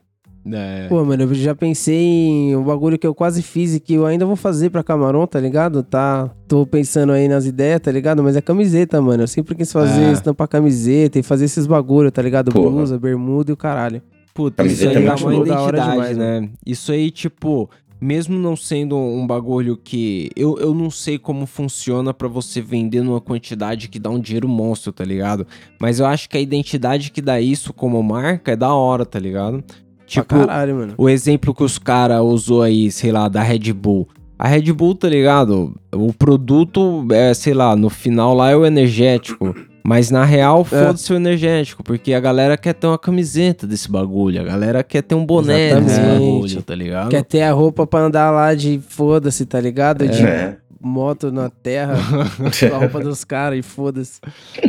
[0.53, 3.95] É, Pô, mano, eu já pensei em um bagulho que eu quase fiz e que
[3.95, 5.83] eu ainda vou fazer pra Camarão, tá ligado?
[5.83, 6.31] Tá.
[6.47, 8.23] Tô pensando aí nas ideias, tá ligado?
[8.23, 9.23] Mas é camiseta, mano.
[9.23, 10.13] Eu sempre quis fazer Ah.
[10.13, 12.51] estampar camiseta e fazer esses bagulho, tá ligado?
[12.53, 12.71] Porra.
[12.71, 14.03] Blusa, bermuda e o caralho.
[14.35, 15.47] Puta, isso aí é dá muito uma louco.
[15.49, 16.49] Da hora identidade, demais, né?
[16.67, 20.29] Isso aí, tipo, mesmo não sendo um bagulho que.
[20.37, 24.49] Eu, eu não sei como funciona pra você vender numa quantidade que dá um dinheiro
[24.49, 25.47] monstro, tá ligado?
[25.81, 29.19] Mas eu acho que a identidade que dá isso como marca é da hora, tá
[29.21, 29.63] ligado?
[30.07, 30.95] Tipo, caralho, mano.
[30.99, 34.09] o exemplo que os caras usou aí, sei lá, da Red Bull.
[34.39, 35.75] A Red Bull, tá ligado?
[35.93, 39.55] O produto, é, sei lá, no final lá é o energético.
[39.87, 44.41] Mas na real, foda-se o energético, porque a galera quer ter uma camiseta desse bagulho,
[44.41, 46.21] a galera quer ter um boné desse Exatamente.
[46.21, 47.09] bagulho, tá ligado?
[47.11, 50.09] Quer ter a roupa pra andar lá de foda-se, tá ligado?
[50.09, 50.57] De É.
[50.85, 51.97] moto na terra,
[52.69, 54.21] com a roupa dos caras e foda-se.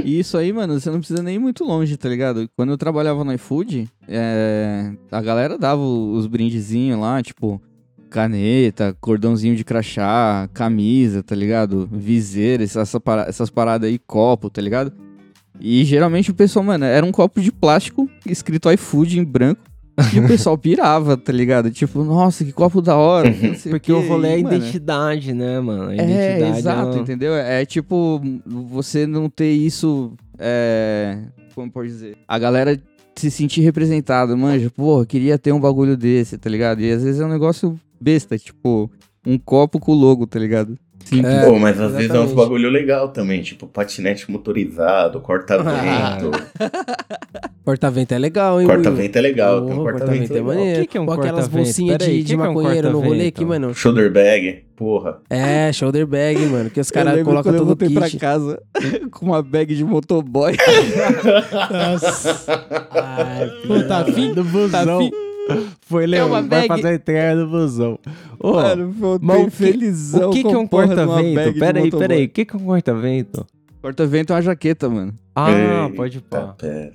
[0.04, 2.50] E isso aí, mano, você não precisa nem ir muito longe, tá ligado?
[2.56, 7.62] Quando eu trabalhava no iFood, é, a galera dava os brindezinhos lá, tipo,
[8.10, 11.88] caneta, cordãozinho de crachá, camisa, tá ligado?
[11.92, 12.84] Viseira, essa,
[13.28, 14.94] essas paradas aí, copo, tá ligado?
[15.60, 19.62] E geralmente o pessoal, mano, era um copo de plástico escrito iFood em branco.
[20.14, 21.72] E o pessoal pirava, tá ligado?
[21.72, 23.34] Tipo, nossa, que copo da hora.
[23.56, 25.90] sei Porque o rolê é a identidade, né, mano?
[25.90, 25.96] A é,
[26.36, 26.60] identidade.
[26.60, 27.34] exato, ela- entendeu?
[27.34, 30.14] É, é tipo, você não ter isso.
[30.38, 31.18] É,
[31.54, 32.18] como pode dizer?
[32.28, 32.78] A galera
[33.16, 36.82] se sentir representada, manja, porra, queria ter um bagulho desse, tá ligado?
[36.82, 38.92] E às vezes é um negócio besta, tipo,
[39.26, 40.78] um copo com o logo, tá ligado?
[41.06, 41.34] Simples.
[41.34, 42.36] É, Pô, mas às vezes é uns exatamente.
[42.36, 46.32] bagulho legal também, tipo patinete motorizado, corta-vento.
[47.66, 50.44] Corta-vento é legal, hein, corta-vento é legal, tem um corta-vento é legal.
[50.46, 50.78] maneiro.
[50.78, 51.64] O que que é um Ou aquelas corta-vento?
[51.66, 53.28] bolsinhas de, de que é um maconheiro no rolê corta-vento?
[53.36, 53.74] aqui, mano.
[53.74, 55.18] Shoulder bag, porra.
[55.32, 56.70] É, shoulder bag, mano.
[56.70, 58.18] Que os caras colocam todo o voltei pra kit.
[58.20, 58.62] casa
[59.12, 60.54] com uma bag de motoboy.
[62.92, 65.12] Ai, pô, tá afim do Tá fi-
[65.82, 66.68] Foi Leão, vai bag?
[66.68, 68.00] fazer a entrega do busão.
[68.40, 71.36] Ô, Mano, voltei mas o que- felizão o que, que é um corta-vento?
[71.36, 72.08] bag de Pera aí, motoboy.
[72.08, 72.26] pera aí.
[72.26, 73.46] O que, que é um corta-vento?
[73.82, 75.14] Corta-vento é uma jaqueta, mano.
[75.36, 76.56] Ah, Eita, pode pá.
[76.58, 76.92] pé.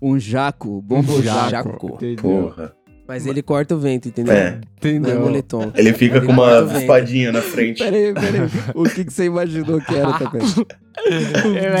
[0.00, 1.50] Um jaco, bombo jaco.
[1.50, 1.86] Jaco.
[1.96, 2.16] Entendeu?
[2.22, 2.72] Porra.
[3.06, 4.32] Mas ele corta o vento, entendeu?
[4.32, 4.50] É.
[4.52, 4.60] Não é
[4.94, 5.20] Entendeu?
[5.20, 5.72] moletom.
[5.74, 7.82] Ele fica Ele com uma espadinha na frente.
[7.82, 8.50] Pera aí, pera aí.
[8.72, 10.66] O que, que você imaginou que era, Tapete?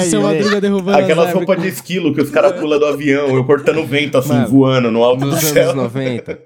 [0.08, 3.44] Seu Madruga derrubando as Aquelas roupas de esquilo que os caras pulam do avião, eu
[3.44, 5.70] cortando vento assim, Mano, voando no alto do Nos céu.
[5.70, 6.38] anos 90.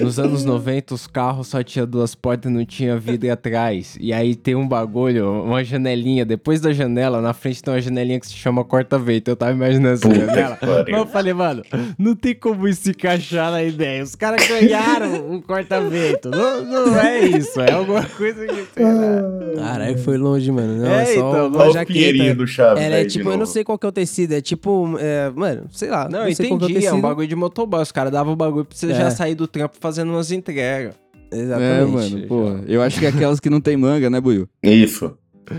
[0.00, 3.96] Nos anos 90, os carros só tinha duas portas e não tinha vidro atrás.
[4.00, 6.24] E aí tem um bagulho, uma janelinha.
[6.24, 9.28] Depois da janela, na frente tem uma janelinha que se chama corta-vento.
[9.28, 10.58] Eu tava imaginando essa Puta janela.
[10.60, 11.62] Mas eu falei, mano,
[11.96, 14.02] não tem como isso se encaixar na ideia.
[14.02, 16.30] Os caras ganharam um corta-vento.
[16.30, 17.60] Não, não é isso.
[17.60, 18.66] É alguma coisa que.
[18.74, 19.22] sei lá.
[19.56, 20.82] Caralho, foi longe, mano.
[20.82, 21.50] Não, É, é, só então,
[21.96, 22.12] uma Olha o jaqueta.
[22.12, 22.82] pinheirinho do Chaves.
[22.84, 25.66] Ela é tipo, eu não sei qual que é o tecido, é tipo, é, mano,
[25.70, 26.08] sei lá.
[26.08, 26.86] Não, sei qual que é o entendi.
[26.86, 27.02] É um tecido.
[27.02, 27.80] bagulho de motoboy.
[27.82, 28.94] Os caras davam o bagulho pra você É.
[28.94, 30.94] já sair do trampo fazendo umas entregas.
[31.32, 31.92] É, Exatamente.
[32.14, 32.44] mano, pô.
[32.68, 34.48] Eu acho que é aquelas que não tem manga, né, Buiu?
[34.62, 35.16] Isso.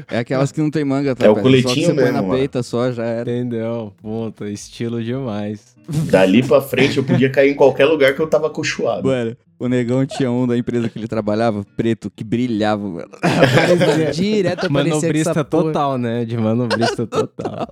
[0.09, 1.25] É aquelas que não tem manga, tá?
[1.25, 2.33] É o Só que coletinho você põe mesmo, na mano.
[2.39, 3.29] peita só, já era.
[3.31, 3.93] Entendeu?
[4.01, 5.75] Puta, estilo demais.
[6.09, 9.07] Dali pra frente eu podia cair em qualquer lugar que eu tava cochoado.
[9.07, 13.09] Mano, o negão tinha um da empresa que ele trabalhava, preto, que brilhava, mano.
[14.13, 15.63] Direto aparecia com Manobrista essa porra.
[15.63, 16.25] total, né?
[16.25, 17.67] De manobrista total.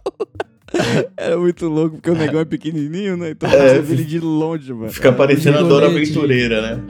[1.15, 3.29] Era muito louco, porque o negão é pequenininho, né?
[3.31, 3.75] Então É.
[3.75, 4.91] você vê ele de longe, mano.
[4.91, 5.87] Fica parecendo a Dora.
[5.87, 6.81] Aventureira, né?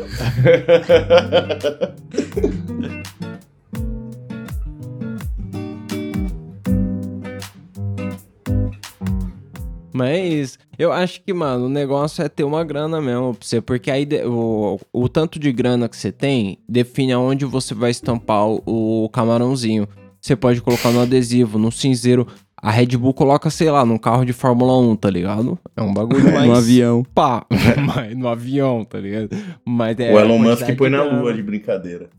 [9.96, 13.90] Mas eu acho que, mano, o negócio é ter uma grana mesmo pra você, porque
[13.90, 18.62] aí o, o tanto de grana que você tem define aonde você vai estampar o,
[19.06, 19.88] o camarãozinho.
[20.20, 22.28] Você pode colocar no adesivo, no cinzeiro.
[22.62, 25.58] A Red Bull coloca, sei lá, num carro de Fórmula 1, tá ligado?
[25.78, 26.46] É um bagulho mais.
[26.46, 27.06] No avião.
[27.16, 27.46] Pá,
[27.96, 29.30] mas no avião, tá ligado?
[29.64, 32.10] Mas é o Elon Musk põe na lua de brincadeira.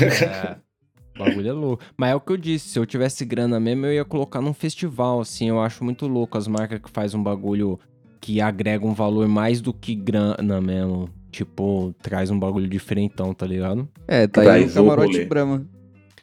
[0.00, 0.56] É.
[1.14, 1.84] O bagulho é louco.
[1.96, 4.52] Mas é o que eu disse, se eu tivesse grana mesmo, eu ia colocar num
[4.54, 5.48] festival, assim.
[5.48, 7.78] Eu acho muito louco as marcas que faz um bagulho
[8.20, 11.08] que agrega um valor mais do que grana mesmo.
[11.30, 13.88] Tipo, traz um bagulho diferentão, tá ligado?
[14.06, 15.24] É, tá aí o camarote rolê.
[15.24, 15.66] Brahma.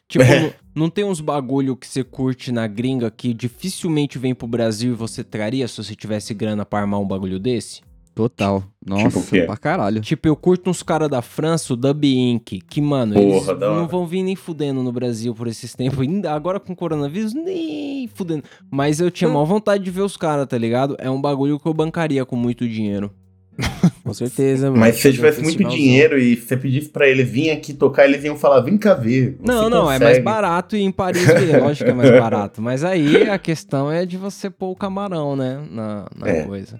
[0.07, 0.41] Tipo, É.
[0.41, 4.91] não, não tem uns bagulho que você curte na gringa que dificilmente vem pro Brasil
[4.91, 7.81] e você traria se você tivesse grana pra armar um bagulho desse?
[8.13, 8.63] Total.
[8.85, 9.43] Nossa, o quê?
[9.43, 10.01] pra caralho.
[10.01, 13.53] Tipo, eu curto uns caras da França, o Dub Inc., que, mano, Porra, eles da
[13.71, 13.79] hora.
[13.81, 15.99] não vão vir nem fudendo no Brasil por esses tempos.
[15.99, 18.43] Ainda Agora com o coronavírus, nem fudendo.
[18.69, 20.95] Mas eu tinha maior vontade de ver os caras, tá ligado?
[20.99, 23.11] É um bagulho que eu bancaria com muito dinheiro.
[24.03, 24.79] Com certeza, mano.
[24.79, 28.23] Mas se um tivesse muito dinheiro e você pedisse pra eles virem aqui tocar, eles
[28.23, 29.37] iam falar, vem cá ver.
[29.39, 32.61] Não, não, é consegue." mais barato ir em Paris ver, lógico que é mais barato.
[32.61, 36.43] Mas aí a questão é de você pôr o camarão, né, na, na É.
[36.43, 36.79] coisa.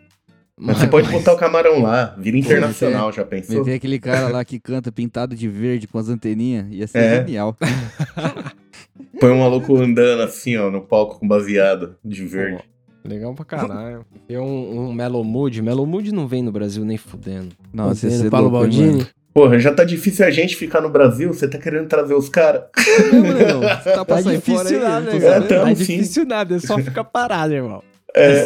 [0.63, 3.58] Mas você pode botar o camarão lá, vira internacional, já pensou?
[3.60, 7.15] Meter aquele cara lá que canta pintado de verde com as anteninhas, ia ser É.
[7.26, 7.58] genial.
[9.19, 12.63] Põe um maluco andando assim, ó, no palco com baseado de verde.
[13.04, 14.06] Legal pra caralho.
[14.28, 15.60] Tem um, um Melo Mood.
[15.62, 17.50] Melo Mood não vem no Brasil nem fudendo.
[17.74, 18.91] Nossa, Fazendo ser Paulo louco, Baldini.
[18.97, 19.08] mano?
[19.34, 22.63] Porra, já tá difícil a gente ficar no Brasil, você tá querendo trazer os caras?
[23.12, 25.47] Não, não, Você tá Tá sair fora difícil aí, nada, né, É, sabendo.
[25.47, 25.74] tamo Tá sim.
[25.76, 27.82] difícil nada, é só ficar parado, irmão.
[28.15, 28.45] É,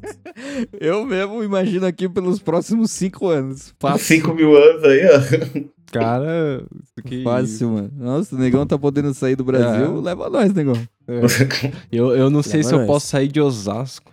[0.80, 3.74] Eu mesmo imagino aqui pelos próximos cinco anos.
[3.78, 4.06] Fácil.
[4.06, 5.60] 5 mil anos aí, ó.
[5.92, 6.62] Cara,
[7.06, 7.90] que Fácil, mano.
[7.96, 10.02] Nossa, o negão tá podendo sair do Brasil, É.
[10.02, 10.74] leva nós, negão.
[11.92, 12.86] Eu, eu não sei Leva se eu nós.
[12.86, 14.12] posso sair de Osasco.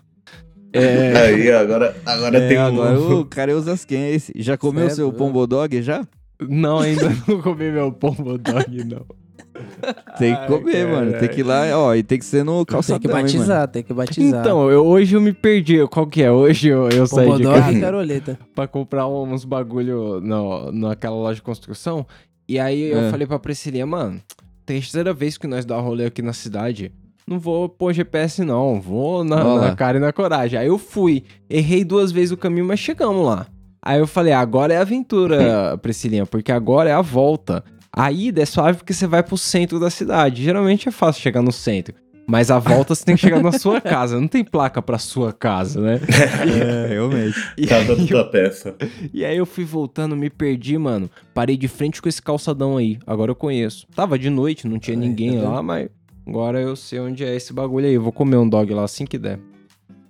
[0.75, 2.61] É, Aí, ó, agora, agora É, tem um...
[2.65, 4.33] agora o cara é osasquense.
[4.35, 5.11] Já comeu Certo, seu é.
[5.11, 6.05] pombo dog já?
[6.41, 9.05] não, ainda não comi meu pombo dog, não.
[10.17, 11.19] Tem que Ai, comer, mano.
[11.19, 13.23] Tem que ir lá, ó, e tem que ser no Tem calçadão, que hein, mano.
[13.25, 14.39] batizar, tem que batizar.
[14.41, 15.85] Então, eu, hoje eu me perdi.
[15.87, 16.31] Qual que é?
[16.31, 18.39] Hoje eu, eu saí de casa e Caroleta.
[18.55, 22.05] pra comprar uns bagulho no, naquela loja de construção.
[22.47, 23.09] E aí eu É.
[23.11, 24.19] falei pra Priscilinha, mano,
[24.65, 26.91] terceira vez que nós dá rolê aqui na cidade.
[27.25, 28.81] Não vou pôr GPS, não.
[28.81, 30.59] Vou na, na cara e na coragem.
[30.59, 31.23] Aí eu fui.
[31.49, 33.47] Errei duas vezes o caminho, mas chegamos lá.
[33.81, 37.63] Aí eu falei, agora é aventura, Priscilinha, porque agora é a volta.
[37.95, 40.43] A ida é suave porque você vai pro centro da cidade.
[40.43, 41.93] Geralmente é fácil chegar no centro.
[42.25, 44.19] Mas a volta você tem que chegar na sua casa.
[44.19, 45.99] Não tem placa pra sua casa, né?
[46.07, 47.35] É, realmente.
[47.57, 48.75] E Cada aí, da peça.
[49.13, 51.09] e aí eu fui voltando, me perdi, mano.
[51.33, 52.97] Parei de frente com esse calçadão aí.
[53.05, 53.85] Agora eu conheço.
[53.93, 55.89] Tava de noite, não tinha Ai, ninguém tá lá, mas
[56.25, 57.93] agora eu sei onde é esse bagulho aí.
[57.93, 59.37] Eu vou comer um dog lá assim que der.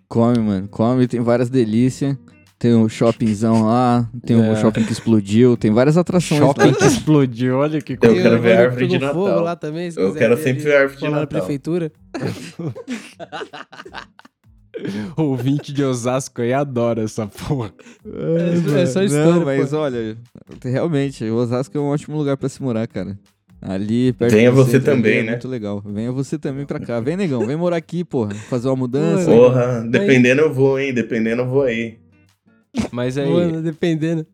[0.08, 0.68] Come, mano.
[0.70, 2.16] Come, tem várias delícias.
[2.64, 4.56] Tem um shoppingzão lá, tem um É.
[4.56, 6.76] shopping que explodiu, tem várias atrações Shopping lá.
[6.78, 8.22] que explodiu, olha que Eu coisa.
[8.22, 9.44] quero ver a árvore de pegou fogo Natal.
[9.44, 11.20] lá também, se Eu quiser quero ver sempre de- ver a árvore de falar na
[11.20, 11.40] Natal.
[11.42, 11.92] prefeitura.
[15.18, 17.74] Ouvinte de Osasco aí adora essa porra.
[18.80, 19.78] É só história, Não, mas pô.
[19.78, 20.18] olha,
[20.64, 23.20] realmente, o Osasco é um ótimo lugar pra se morar, cara.
[23.62, 25.32] Ali perto Venha você centro também, é né?
[25.32, 25.82] Muito legal.
[25.86, 27.00] Venha você também pra cá.
[27.00, 28.34] Vem, negão, vem morar aqui, porra.
[28.50, 29.30] Fazer uma mudança.
[29.30, 30.94] Porra, dependendo eu vou, hein?
[30.94, 31.98] Dependendo eu vou aí.
[32.92, 34.26] Mas aí, Mano, dependendo.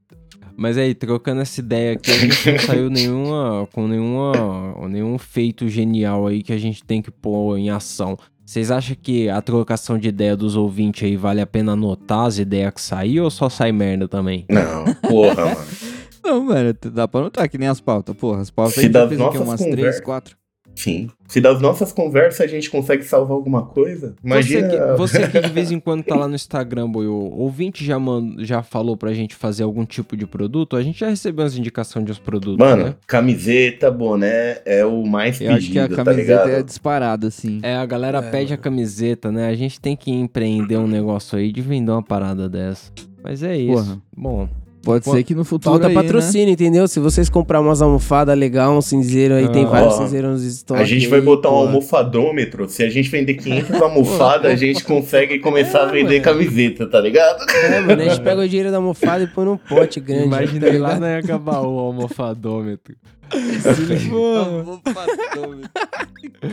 [0.55, 5.67] mas aí, trocando essa ideia aqui, a gente não saiu nenhuma, com nenhuma, nenhum feito
[5.67, 8.17] genial aí que a gente tem que pôr em ação.
[8.45, 12.39] Vocês acham que a trocação de ideia dos ouvintes aí vale a pena anotar as
[12.39, 14.45] ideias que saíram ou só sai merda também?
[14.49, 15.67] Não, porra, mano.
[16.21, 18.15] Não, mano, dá pra notar que nem as pautas.
[18.15, 20.35] Porra, as pautas Se a gente das já fez nossas umas três, quatro.
[20.75, 21.09] Sim.
[21.27, 24.95] Se das nossas conversas a gente consegue salvar alguma coisa, imagina.
[24.95, 27.83] Você que, você que de vez em quando tá lá no Instagram, boy, o ouvinte
[27.85, 30.77] já, man, já falou pra gente fazer algum tipo de produto?
[30.77, 32.95] A gente já recebeu as indicações de uns produtos, Mano, né?
[33.05, 36.59] camiseta, boné é o mais Eu acho que a pedido, tá camiseta ligado?
[36.59, 37.59] é disparada, assim.
[37.61, 39.49] É, a galera É, pede a camiseta, né?
[39.49, 42.91] A gente tem que empreender um negócio aí de vender uma parada dessa.
[43.21, 43.73] Mas é isso.
[43.83, 44.01] Porra.
[44.15, 44.49] Bom,
[44.81, 46.01] Pode Pô, ser que no futuro Falta aí, né?
[46.01, 46.87] patrocínio, entendeu?
[46.87, 49.69] Se vocês comprar umas almofadas legal, um cinzeiro aí, tem Ah.
[49.69, 50.81] vários Ó, cinzeiros nos estoques.
[50.81, 51.57] A gente vai aí, botar um pô.
[51.57, 52.67] almofadômetro.
[52.69, 57.43] Se a gente vender 500 almofadas, a gente consegue começar a vender camiseta, tá ligado?
[57.51, 60.25] É, mano, a gente pega o dinheiro da almofada e põe num pote grande.
[60.25, 62.95] imaginei tá lá na Acabaú o almofadômetro.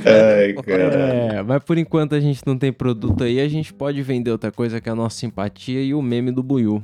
[0.04, 0.82] Ai, cara.
[1.38, 4.50] É, mas por enquanto a gente não tem produto aí, a gente pode vender outra
[4.52, 6.82] coisa que é a nossa simpatia e o meme do Buiu.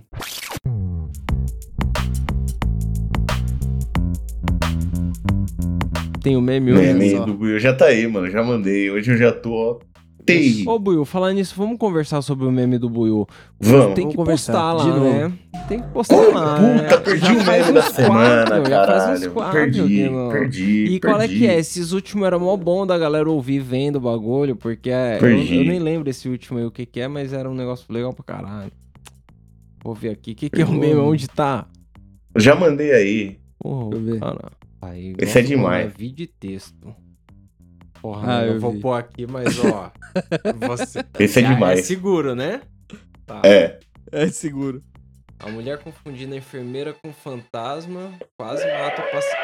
[6.22, 6.82] Tem o meme hoje?
[6.92, 7.24] Meme só.
[7.24, 8.30] do Buiu já tá aí, mano.
[8.30, 8.90] Já mandei.
[8.90, 9.78] Hoje eu já tô, ó.
[10.24, 10.62] Tei.
[10.68, 13.26] Ô, Buiu, falar nisso, vamos conversar sobre o meme do Buiu.
[13.58, 13.86] Vamos.
[13.94, 15.04] Tem Vamos que conversar postar lá, de novo.
[15.12, 15.32] né?
[15.68, 16.82] Tem que postar lá, né?
[16.84, 19.30] Puta, perdi Já o meme da semana, quatro, já faz uns caralho.
[19.32, 21.38] quatro Perdi, aqui perdi, E qual é perdi.
[21.40, 21.58] que é?
[21.58, 25.56] Esses últimos era mó bom da galera ouvir vendo o bagulho, porque é, eu, Perdi.
[25.56, 28.12] eu nem lembro esse último aí o que que é, mas era um negócio legal
[28.12, 28.70] pra caralho.
[29.82, 30.30] Vou ver aqui.
[30.32, 30.80] O que, que é o Perdi.
[30.80, 31.00] meme?
[31.00, 31.66] Onde tá?
[32.36, 33.38] Já mandei aí.
[33.58, 34.20] Porra, Deixa eu ver.
[34.20, 34.52] cara.
[34.82, 35.84] Aí, Esse é demais.
[35.86, 36.94] mano, vídeo e texto.
[38.00, 38.80] Porra, Ah, eu, eu vou vi.
[38.80, 39.92] pôr aqui, mas ó.
[40.66, 41.04] você...
[41.20, 41.78] Esse é Ah, demais.
[41.78, 42.60] É seguro, né?
[43.24, 43.42] Tá.
[43.44, 43.78] É.
[44.10, 44.82] É seguro.
[45.38, 49.36] A mulher confundindo a enfermeira com fantasma quase mata o paciente.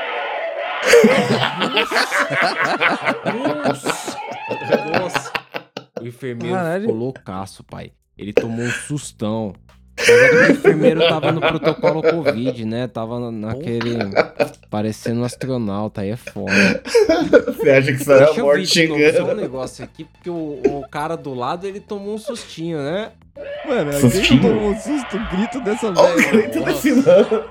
[3.25, 4.19] Nossa!
[5.01, 5.33] Nossa!
[6.01, 6.83] O enfermeiro Caralho.
[6.83, 7.93] ficou loucaço, pai.
[8.17, 9.53] Ele tomou um sustão.
[9.99, 12.87] Mas o enfermeiro tava no protocolo Covid, né?
[12.87, 13.97] Tava na- naquele.
[14.71, 16.53] parecendo um astronauta, aí é foda.
[17.47, 19.41] Você acha que isso era a Deixa eu ver morte novo só um chegando?
[19.41, 23.11] negócio aqui, porque o, o cara do lado ele tomou um sustinho, né?
[23.67, 24.41] Mano, Sustinho.
[24.41, 26.31] alguém tomou um susto, um grito dessa Olha o velha.
[26.49, 27.45] grito desse mano.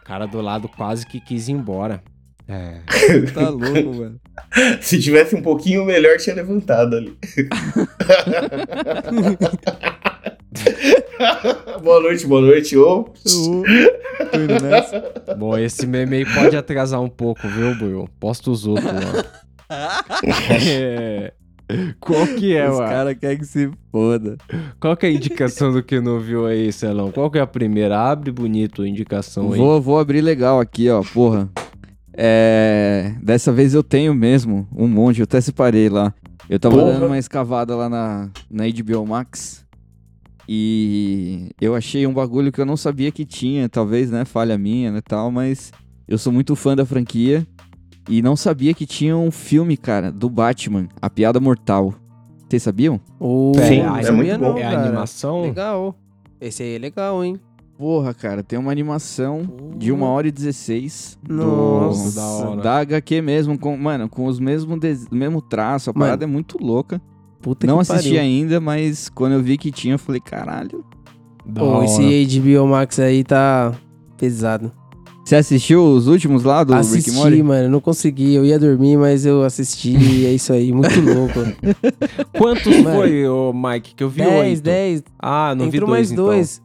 [0.00, 2.02] O cara do lado quase que quis ir embora.
[2.48, 2.78] É.
[3.32, 4.20] Tá louco, mano.
[4.80, 7.16] Se tivesse um pouquinho melhor, tinha levantado ali.
[11.82, 12.76] boa noite, boa noite.
[12.76, 13.62] Ô, Uh,
[14.36, 15.12] indo nessa.
[15.38, 18.08] Bom, esse meme aí pode atrasar um pouco, viu, Buiu?
[18.20, 19.24] Posta os outros lá.
[20.68, 21.32] É.
[22.00, 22.86] Qual que é, Os ué?
[22.86, 24.36] caras querem que se foda.
[24.78, 27.10] Qual que é a indicação do que não viu aí, Celão?
[27.10, 27.98] Qual que é a primeira?
[27.98, 29.58] Abre bonito a indicação aí.
[29.58, 31.48] Vou, vou abrir legal aqui, ó, porra.
[32.14, 33.14] É.
[33.22, 36.12] Dessa vez eu tenho mesmo um monte, eu até separei lá.
[36.50, 36.92] Eu tava Porra.
[36.92, 39.61] dando uma escavada lá na, na HBO Max.
[40.48, 44.24] E eu achei um bagulho que eu não sabia que tinha, talvez, né?
[44.24, 45.72] Falha minha, né, tal, mas
[46.08, 47.46] eu sou muito fã da franquia
[48.08, 51.94] e não sabia que tinha um filme, cara, do Batman, A Piada Mortal.
[52.48, 53.00] Vocês sabiam?
[53.18, 54.50] Ô, Sim, é sabia muito bom.
[54.52, 55.42] não, É a animação?
[55.42, 55.96] Legal.
[56.40, 57.38] Esse aí é legal, hein?
[57.78, 59.42] Porra, cara, tem uma animação
[59.76, 62.60] de uma hora e 16 Nossa, do, da hora.
[62.62, 66.26] da HQ mesmo, com, mano, com os mesmos des- mesmo traço, a Mano, parada é
[66.26, 67.00] muito louca.
[67.42, 68.20] Puta não que assisti pariu.
[68.22, 70.84] ainda, mas quando eu vi que tinha, eu falei, caralho.
[71.54, 73.72] Pô, esse HBO Max aí tá
[74.16, 74.70] pesado.
[75.24, 77.42] Você assistiu os últimos lá do Rick assisti, Morty?
[77.42, 78.34] mano, não consegui.
[78.34, 79.96] Eu ia dormir, mas eu assisti.
[79.96, 81.40] e é isso aí, muito louco.
[82.36, 82.96] Quantos Mano.
[82.96, 84.62] foi, ô Mike, que eu vi 10, oito?
[84.62, 85.02] 10.
[85.18, 86.61] Ah, não Entrou vi dois, mais dois.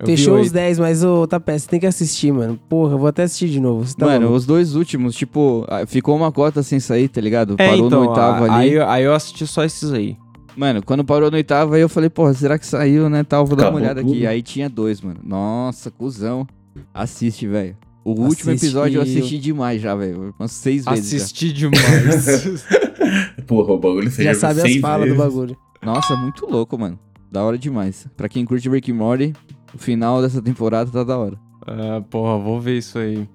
[0.00, 0.52] Eu Fechou os oito.
[0.52, 1.64] 10, mas, ô, tá péssimo.
[1.64, 2.58] Você tem que assistir, mano.
[2.68, 3.84] Porra, eu vou até assistir de novo.
[3.96, 7.54] Tá Mano, os dois últimos, tipo, ficou uma cota sem sair, tá ligado?
[7.58, 8.78] É, parou então, no oitavo a- ali.
[8.78, 10.16] Aí, aí eu assisti só esses aí.
[10.56, 13.24] Mano, quando parou no oitavo, aí eu falei, porra, será que saiu, né?
[13.24, 14.26] Tal, vou dar uma Acabou olhada aqui.
[14.26, 15.18] Aí tinha dois, mano.
[15.24, 16.46] Nossa, cuzão.
[16.94, 17.76] Assiste, velho.
[18.04, 18.66] O último Assiste.
[18.66, 20.32] episódio eu assisti demais já, velho.
[20.38, 21.10] Umas seis vezes.
[21.10, 21.16] já.
[21.18, 22.64] Assisti demais.
[23.46, 25.56] Porra, o bagulho você Já viu sabe as falas do bagulho.
[25.82, 26.98] Nossa, muito louco, mano.
[27.30, 28.06] Da hora demais.
[28.16, 29.32] Pra quem curte Rick and Morty,
[29.78, 31.38] final dessa temporada tá da hora.
[31.66, 33.28] ah, porra, vou ver isso aí.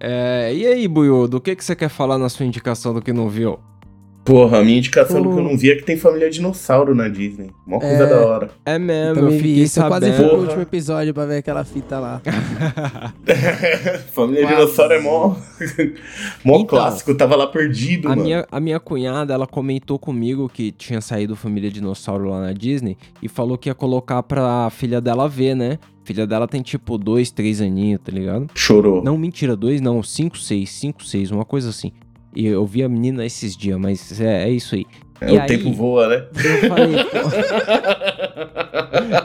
[0.00, 3.12] É, e aí, Buiu, do que, que você quer falar na sua indicação do que
[3.12, 3.58] não viu?
[4.28, 7.08] Porra, a minha indicação do que eu não vi é que tem família dinossauro na
[7.08, 7.50] Disney.
[7.66, 8.06] Mó coisa É.
[8.06, 8.50] da hora.
[8.66, 10.28] É mesmo, eu vi fiquei isso, eu quase fui sabendo.
[10.28, 10.42] pro Porra.
[10.48, 12.20] último episódio pra ver aquela fita lá.
[14.12, 14.54] família Quase.
[14.56, 15.28] dinossauro é mó,
[16.44, 18.22] mó Então, clássico, tava lá perdido, A mano.
[18.22, 22.96] minha, a minha cunhada, ela comentou comigo que tinha saído Família Dinossauro lá na Disney
[23.22, 25.78] e falou que ia colocar pra filha dela ver, né?
[26.04, 28.46] Filha dela tem tipo dois, três aninhos, tá ligado?
[28.54, 29.02] Chorou.
[29.02, 31.92] Não, mentira, dois não, cinco, seis, cinco, seis, uma coisa assim.
[32.34, 34.86] E eu vi a menina esses dias, mas é, é isso aí.
[35.20, 36.26] É, E o aí- tempo voa, né?
[36.32, 37.18] Eu falei, pô.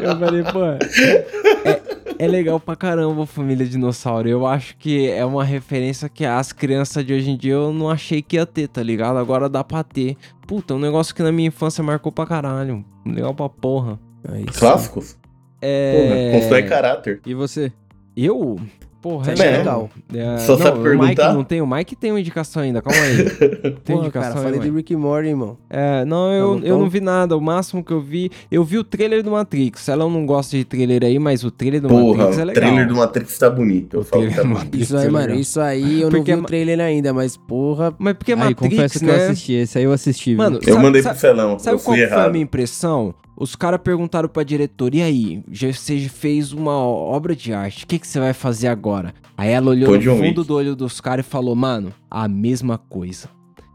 [0.04, 0.64] eu falei, pô.
[0.66, 1.82] É,
[2.20, 4.28] é legal pra caramba família dinossauro.
[4.28, 7.90] Eu acho que é uma referência que as crianças de hoje em dia eu não
[7.90, 9.18] achei que ia ter, tá ligado?
[9.18, 10.16] Agora dá pra ter.
[10.48, 12.84] Puta, um negócio que na minha infância marcou pra caralho.
[13.06, 14.00] Legal pra porra.
[14.28, 14.60] Aí sim.
[14.60, 15.18] Clássicos?
[15.62, 16.32] É.
[16.32, 17.22] Porra, constrói caráter.
[17.26, 17.72] E você?
[18.16, 18.60] Eu?
[19.04, 19.90] Porra, é legal.
[20.14, 21.08] É, Só não, sabe o perguntar?
[21.10, 23.18] Mike não tem, o Mike tem uma indicação ainda, calma aí.
[23.84, 24.72] Tem Porra, indicação cara, aí, falei Mike?
[24.72, 25.58] de Rick and Morty, irmão.
[25.70, 26.90] É, não, eu, Tá eu não bom.
[26.90, 27.36] vi nada.
[27.38, 28.32] O máximo que eu vi.
[28.50, 29.90] Eu vi o trailer do Matrix.
[29.90, 32.64] Ela não gosta de trailer aí, mas o trailer do Porra, Matrix é o legal.
[32.64, 33.98] trailer do Matrix tá bonito.
[33.98, 34.58] Eu O falo que tá do bonito.
[34.64, 35.40] Matrix Isso aí, é mano, legal.
[35.42, 37.94] isso aí eu Porque não vi ma- o trailer ainda, mas porra.
[38.00, 39.12] Mas porque Aí, Matrix, confesso que né?
[39.12, 39.54] eu assisti.
[39.54, 40.36] Esse aí eu assisti.
[40.36, 43.14] Mano, Eu sabe- mandei sabe- pro Celão, Sabe eu qual que foi a minha impressão?
[43.36, 47.88] Os caras perguntaram pra diretora, e aí, já- você fez uma obra de arte, o
[47.88, 49.14] que, que você vai fazer agora?
[49.36, 50.48] Aí ela olhou Pô, no John fundo Wick.
[50.48, 53.28] do olho dos caras e falou, mano, a mesma coisa.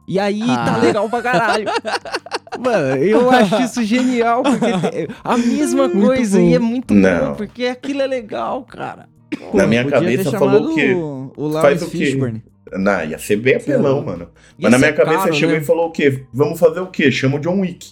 [0.07, 0.79] E aí tá Ah.
[0.79, 1.67] legal pra caralho.
[2.59, 6.45] Mano, eu acho isso genial, porque a mesma coisa bom.
[6.49, 7.29] e é muito Não.
[7.31, 9.07] bom, porque aquilo é legal, cara.
[9.53, 10.93] Na minha cabeça falou chamado o quê?
[10.95, 11.99] O, o Faz Lawrence o quê?
[11.99, 12.43] Fishburne.
[12.73, 14.25] Não, ia ser bem apelão, mano.
[14.59, 15.61] Ia Mas na minha cabeça caro, chegou né?
[15.61, 16.25] e falou o quê?
[16.33, 17.13] Vamos fazer o quê?
[17.13, 17.91] Chama o John Wick.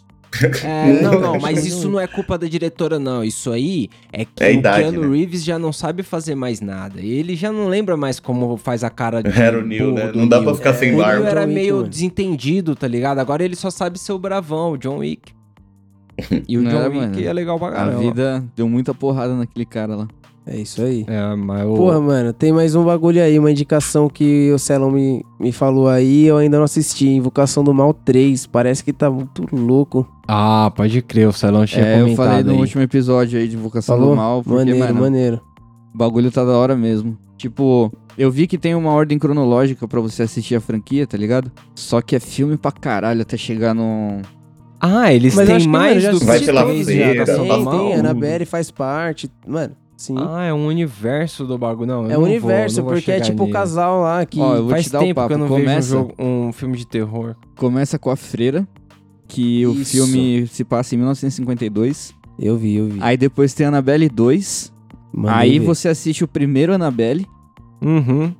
[0.64, 3.22] É, não, não, mas isso não é culpa da diretora, não.
[3.24, 5.16] Isso aí é que É a o idade, Keanu né?
[5.16, 7.00] Reeves já não sabe fazer mais nada.
[7.00, 10.12] Ele já não lembra mais como faz a cara de Era o Neil, burro né?
[10.14, 11.28] Não dá pra ficar sem O Neo barba.
[11.28, 13.18] era John Wick, meio desentendido, tá ligado?
[13.18, 15.32] Agora ele só sabe ser o bravão, o John Wick.
[16.48, 17.28] E o Não, John é, Wick mano.
[17.28, 17.98] é legal pra A caramba.
[17.98, 20.08] vida deu muita porrada naquele cara lá.
[20.48, 21.04] É isso aí.
[21.08, 21.74] É, mas o...
[21.74, 25.88] Porra, mano, tem mais um bagulho aí, uma indicação que o Celão me, me falou
[25.88, 27.08] aí, eu ainda não assisti.
[27.08, 28.46] Invocação do Mal 3.
[28.46, 30.06] Parece que tá muito louco.
[30.28, 33.56] Ah, pode crer, o Celão tinha É, eu comentado falei no último episódio aí de
[33.56, 34.10] Invocação Falou?
[34.10, 35.40] do Mal, porque, maneiro, mano, maneiro.
[35.92, 37.18] o bagulho tá da hora mesmo.
[37.36, 41.50] Tipo, eu vi que tem uma ordem cronológica pra você assistir a franquia, tá ligado?
[41.74, 44.20] Só que é filme pra caralho até chegar no...
[44.80, 47.46] Ah, eles Mas eu têm acho que, mano, mais do que Vai pela feira, Invocação
[47.46, 47.78] do Tem, Mal.
[47.78, 49.30] tem, a Annabelle faz parte.
[49.46, 50.14] Mano, sim.
[50.18, 51.86] Ah, é um universo do bagulho.
[51.86, 54.38] Não, é o vou- universo, vou porque é tipo o casal lá que.
[54.40, 55.28] Ó, eu vou Faz te dar o tempo papo.
[55.28, 57.34] que eu não Começa, vejo um, jogo- um filme de terror.
[57.56, 58.66] começa com a Freira,
[59.28, 59.92] que o Isso.
[59.92, 62.14] filme se passa em 1952.
[62.38, 62.98] Eu vi, eu vi.
[63.00, 64.72] Aí depois tem Annabelle 2.
[65.12, 67.26] Mandei aí você assiste o primeiro Annabelle.
[67.82, 68.32] Uhum.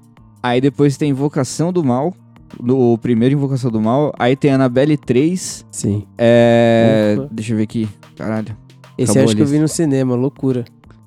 [0.43, 2.15] Aí depois tem Invocação do Mal.
[2.63, 4.13] do- O primeiro Invocação do Mal.
[4.19, 5.65] Aí tem Annabelle 3.
[5.71, 6.05] Sim.
[6.19, 7.17] É.
[7.19, 7.29] Ufa.
[7.33, 7.89] Deixa eu ver aqui.
[8.17, 8.57] Caralho.
[8.97, 10.65] Esse acho que eu vi no cinema, loucura.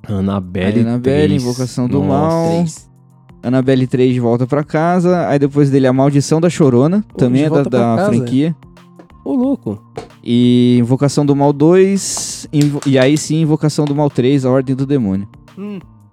[0.10, 1.44] Annabelle Annabelle, 3.
[1.44, 2.08] Invocação do Nossa.
[2.10, 2.50] Mal.
[2.56, 2.90] Três.
[3.42, 5.28] Annabelle 3 de volta pra casa.
[5.28, 7.04] Aí depois dele A Maldição da Chorona.
[7.08, 8.56] Pô, também é da, da franquia.
[9.24, 9.82] Ô, louco.
[10.24, 12.48] E Invocação do Mal 2.
[12.52, 15.28] invo- E aí sim, Invocação do Mal 3, A Ordem do Demônio.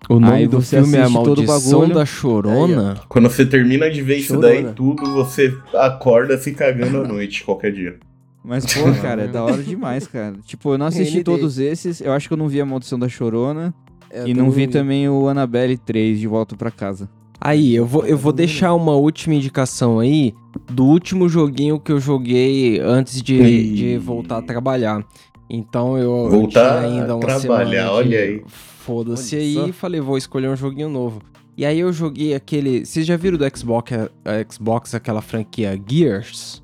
[0.09, 1.95] O nome Aí do você filme é A Maldição bagulho.
[1.95, 2.95] da Chorona.
[3.09, 4.49] Quando você termina de ver isso Chorona.
[4.49, 7.97] daí tudo, você acorda se cagando à noite, qualquer dia.
[8.45, 10.35] Mas, pô, cara, é da hora demais, cara.
[10.47, 12.01] Tipo, eu não assisti todos esses.
[12.01, 13.75] Eu acho que eu não vi A Maldição da Chorona.
[14.11, 17.09] Eu e não vi também também o Annabelle 3 de volta pra casa.
[17.41, 20.33] Aí, eu vou, eu vou deixar uma última indicação aí
[20.71, 23.75] do último joguinho que eu joguei antes de, Ih.
[23.75, 25.05] de voltar a trabalhar.
[25.49, 28.43] Então eu, eu Voltar tinha ainda a uma trabalhar, olha aí.
[28.47, 29.67] Foda-se aí só.
[29.67, 31.21] e falei, vou escolher um joguinho novo.
[31.57, 32.85] E aí eu joguei aquele.
[32.85, 36.63] Vocês já viram do Xbox, a Xbox aquela franquia Gears?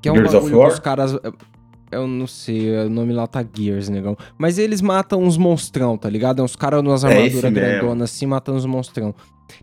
[0.00, 1.16] Que é um Gears of bagulho que os caras.
[1.92, 4.16] Eu não sei, o nome lá tá Gears, negão.
[4.38, 6.40] Mas eles matam uns monstrão, tá ligado?
[6.40, 7.54] É uns caras numas É armaduras mesmo.
[7.54, 9.14] grandonas assim, matando uns monstrão.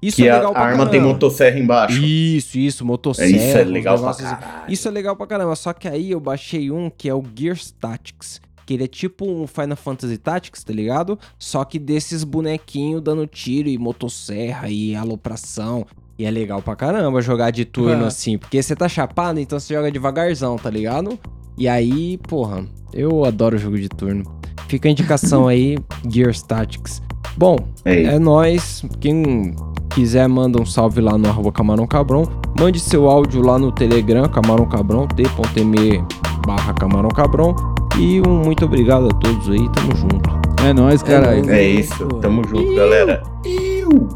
[0.01, 1.13] Isso que é legal a pra arma tem caramba.
[1.13, 1.99] motosserra embaixo.
[2.03, 3.29] Isso, isso, É, motosserra.
[3.31, 4.23] isso é legal pra assim.
[4.23, 4.71] caralho.
[4.71, 7.71] Isso é legal pra caramba, só que aí eu baixei um que é o Gears
[7.71, 8.39] Tactics.
[8.67, 11.17] Que ele é tipo um Final Fantasy Tactics, tá ligado?
[11.39, 15.87] Só que desses bonequinhos dando tiro e motosserra e alopração.
[16.19, 18.07] E é legal pra caramba jogar de turno Ah.
[18.07, 18.37] assim.
[18.37, 21.17] Porque você tá chapado, então você joga devagarzão, tá ligado?
[21.57, 24.23] E aí, porra, eu adoro jogo de turno.
[24.67, 27.01] Fica a indicação aí, Gears Tactics.
[27.37, 27.55] Bom,
[27.85, 28.11] É isso.
[28.11, 28.83] é nóis.
[28.99, 29.55] Quem
[29.91, 32.25] quiser, manda um salve lá no arroba Camarão Cabron.
[32.59, 36.03] Mande seu áudio lá no Telegram, Camarão Cabron, t.me
[36.45, 37.55] barra Camarão Cabron.
[37.97, 40.29] E um muito obrigado a todos aí, tamo junto.
[40.65, 41.37] É nóis, caralho.
[41.45, 41.49] nóis.
[41.49, 42.05] É isso.
[42.21, 43.23] Tamo junto, galera.
[43.45, 44.09] Iu.